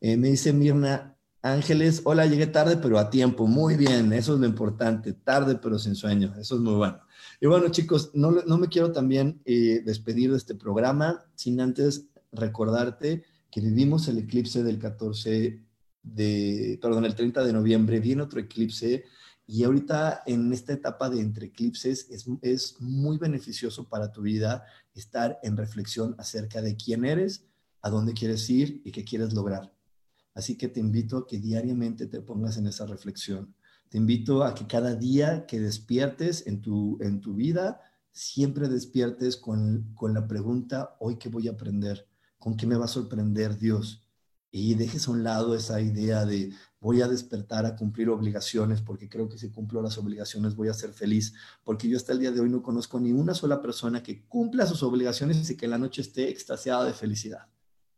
[0.00, 3.46] Eh, me dice Mirna Ángeles, hola, llegué tarde, pero a tiempo.
[3.46, 6.34] Muy bien, eso es lo importante, tarde, pero sin sueño.
[6.38, 7.00] Eso es muy bueno.
[7.40, 12.06] Y bueno, chicos, no, no me quiero también eh, despedir de este programa sin antes
[12.30, 15.60] recordarte que vivimos el eclipse del 14
[16.02, 18.00] de, perdón, el 30 de noviembre.
[18.00, 19.04] Viene otro eclipse
[19.52, 24.64] y ahorita en esta etapa de entre eclipses es, es muy beneficioso para tu vida
[24.94, 27.48] estar en reflexión acerca de quién eres,
[27.82, 29.74] a dónde quieres ir y qué quieres lograr.
[30.34, 33.56] Así que te invito a que diariamente te pongas en esa reflexión.
[33.88, 37.80] Te invito a que cada día que despiertes en tu, en tu vida,
[38.12, 42.06] siempre despiertes con, con la pregunta, hoy qué voy a aprender,
[42.38, 44.06] con qué me va a sorprender Dios.
[44.52, 49.08] Y dejes a un lado esa idea de voy a despertar a cumplir obligaciones porque
[49.08, 52.32] creo que si cumplo las obligaciones voy a ser feliz, porque yo hasta el día
[52.32, 55.72] de hoy no conozco ni una sola persona que cumpla sus obligaciones y que en
[55.72, 57.46] la noche esté extasiada de felicidad.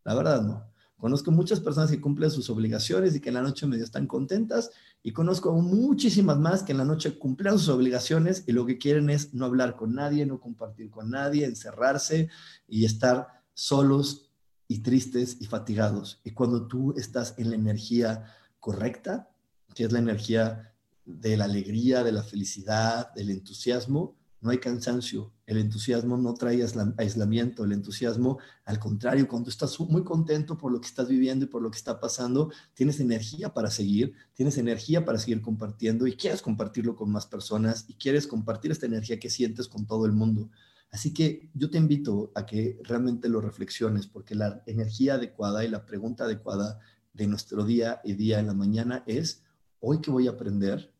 [0.05, 0.72] La verdad no.
[0.97, 4.70] Conozco muchas personas que cumplen sus obligaciones y que en la noche medio están contentas
[5.03, 9.11] y conozco muchísimas más que en la noche cumplen sus obligaciones y lo que quieren
[9.11, 12.28] es no hablar con nadie, no compartir con nadie, encerrarse
[12.68, 14.30] y estar solos
[14.68, 16.20] y tristes y fatigados.
[16.22, 18.24] Y cuando tú estás en la energía
[18.62, 19.28] correcta,
[19.74, 20.72] que es la energía
[21.04, 25.32] de la alegría, de la felicidad, del entusiasmo, no hay cansancio.
[25.46, 26.64] El entusiasmo no trae
[26.98, 27.64] aislamiento.
[27.64, 31.60] El entusiasmo, al contrario, cuando estás muy contento por lo que estás viviendo y por
[31.60, 36.40] lo que está pasando, tienes energía para seguir, tienes energía para seguir compartiendo y quieres
[36.40, 40.50] compartirlo con más personas y quieres compartir esta energía que sientes con todo el mundo.
[40.92, 45.68] Así que yo te invito a que realmente lo reflexiones, porque la energía adecuada y
[45.68, 46.80] la pregunta adecuada
[47.12, 49.42] de nuestro día y día en la mañana es,
[49.80, 50.92] hoy qué voy a aprender,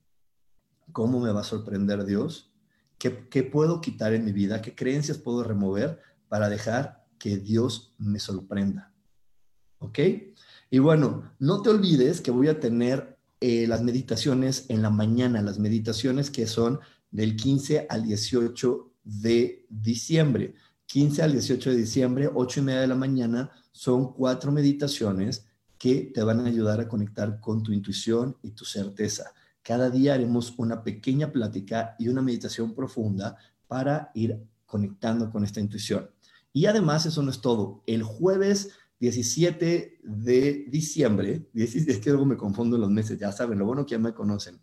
[0.93, 2.53] cómo me va a sorprender Dios,
[2.99, 7.95] qué, qué puedo quitar en mi vida, qué creencias puedo remover para dejar que Dios
[7.99, 8.93] me sorprenda.
[9.79, 9.99] ¿Ok?
[10.71, 15.43] Y bueno, no te olvides que voy a tener eh, las meditaciones en la mañana,
[15.43, 20.55] las meditaciones que son del 15 al 18 de diciembre.
[20.87, 25.47] 15 al 18 de diciembre, 8 y media de la mañana, son cuatro meditaciones
[25.83, 29.33] que te van a ayudar a conectar con tu intuición y tu certeza.
[29.65, 35.59] Cada día haremos una pequeña plática y una meditación profunda para ir conectando con esta
[35.59, 36.09] intuición.
[36.53, 37.83] Y además, eso no es todo.
[37.85, 38.71] El jueves
[39.01, 43.97] 17 de diciembre, es que luego me confundo los meses, ya saben, lo bueno que
[43.97, 44.61] ya me conocen.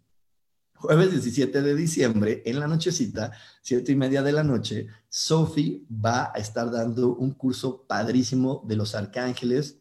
[0.76, 6.32] Jueves 17 de diciembre, en la nochecita, siete y media de la noche, Sophie va
[6.34, 9.79] a estar dando un curso padrísimo de los arcángeles,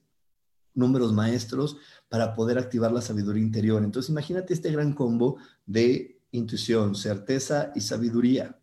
[0.78, 1.76] números maestros
[2.08, 3.82] para poder activar la sabiduría interior.
[3.84, 8.58] Entonces, imagínate este gran combo de intuición, certeza y sabiduría.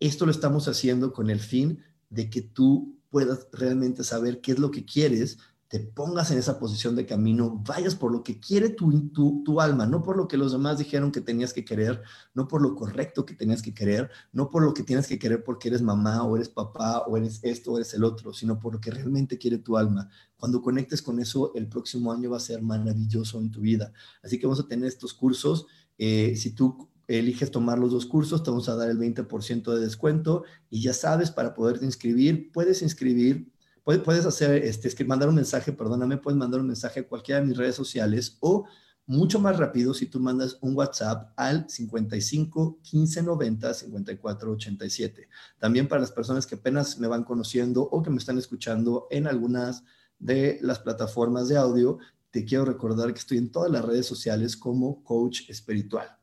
[0.00, 4.58] Esto lo estamos haciendo con el fin de que tú puedas realmente saber qué es
[4.58, 5.38] lo que quieres
[5.68, 9.60] te pongas en esa posición de camino, vayas por lo que quiere tu, tu, tu,
[9.60, 12.02] alma, no por lo que los demás dijeron que tenías que querer,
[12.32, 15.44] no por lo correcto que tenías que querer, no por lo que tienes que querer
[15.44, 18.72] porque eres mamá o eres papá o eres esto o eres el otro, sino por
[18.72, 20.08] lo que realmente quiere tu alma.
[20.38, 23.92] Cuando conectes con eso, el próximo año va a ser maravilloso en tu vida.
[24.22, 25.66] Así que vamos a tener estos cursos.
[25.98, 29.80] Eh, si tú eliges tomar los dos cursos, te vamos a dar el 20% de
[29.80, 33.50] descuento y ya sabes, para poderte inscribir, puedes inscribir
[33.96, 37.40] Puedes hacer, este, es que mandar un mensaje, perdóname, puedes mandar un mensaje a cualquiera
[37.40, 38.66] de mis redes sociales o
[39.06, 45.28] mucho más rápido si tú mandas un WhatsApp al 55 15 90 54 87.
[45.58, 49.26] También para las personas que apenas me van conociendo o que me están escuchando en
[49.26, 49.84] algunas
[50.18, 51.98] de las plataformas de audio,
[52.30, 56.14] te quiero recordar que estoy en todas las redes sociales como coach espiritual.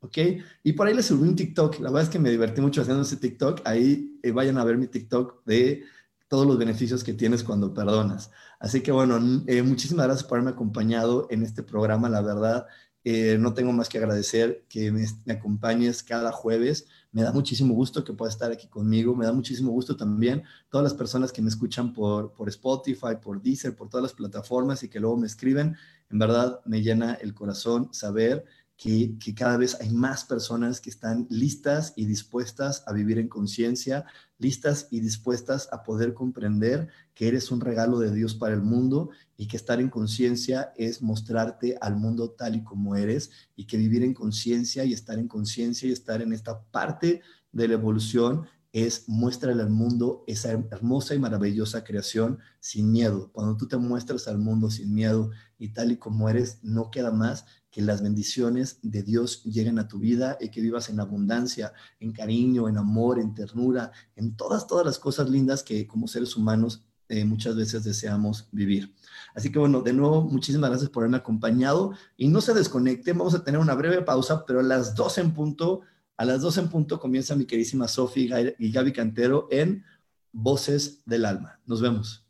[0.00, 0.16] ¿Ok?
[0.62, 1.80] Y por ahí les subí un TikTok.
[1.80, 3.60] La verdad es que me divertí mucho haciendo ese TikTok.
[3.66, 5.84] Ahí eh, vayan a ver mi TikTok de
[6.30, 8.30] todos los beneficios que tienes cuando perdonas.
[8.60, 9.18] Así que bueno,
[9.48, 12.08] eh, muchísimas gracias por haberme acompañado en este programa.
[12.08, 12.66] La verdad,
[13.02, 16.86] eh, no tengo más que agradecer que me, acompañes cada jueves.
[17.10, 19.16] Me da muchísimo gusto que puedas estar aquí conmigo.
[19.16, 23.42] Me da muchísimo gusto también todas las personas que me escuchan por, por Spotify, por
[23.42, 25.76] Deezer, por todas las plataformas y que luego me escriben.
[26.10, 28.44] En verdad me llena el corazón saber
[28.80, 34.06] que, cada vez hay más personas que están listas y dispuestas a vivir en conciencia,
[34.38, 39.10] listas y dispuestas a poder comprender que eres un regalo de Dios para el mundo
[39.36, 43.76] y que estar en conciencia es mostrarte al mundo tal y como eres y que
[43.76, 47.20] vivir en conciencia y estar en conciencia y estar en esta parte
[47.52, 53.30] de la evolución es muéstrale al mundo esa hermosa y maravillosa creación sin miedo.
[53.32, 55.30] Cuando tú te muestras al mundo sin miedo
[55.60, 59.86] y tal y como eres, no queda más que las bendiciones de Dios lleguen a
[59.86, 64.66] tu vida y que vivas en abundancia, en cariño, en amor, en ternura, en todas,
[64.66, 68.94] todas las cosas lindas que como seres humanos eh, muchas veces deseamos vivir.
[69.34, 73.34] Así que bueno, de nuevo, muchísimas gracias por haberme acompañado y no se desconecten, vamos
[73.34, 75.82] a tener una breve pausa, pero a las 12 en punto,
[76.16, 79.84] a las 12 en punto comienza mi queridísima Sofi y Gaby Cantero en
[80.32, 81.60] Voces del Alma.
[81.66, 82.29] Nos vemos.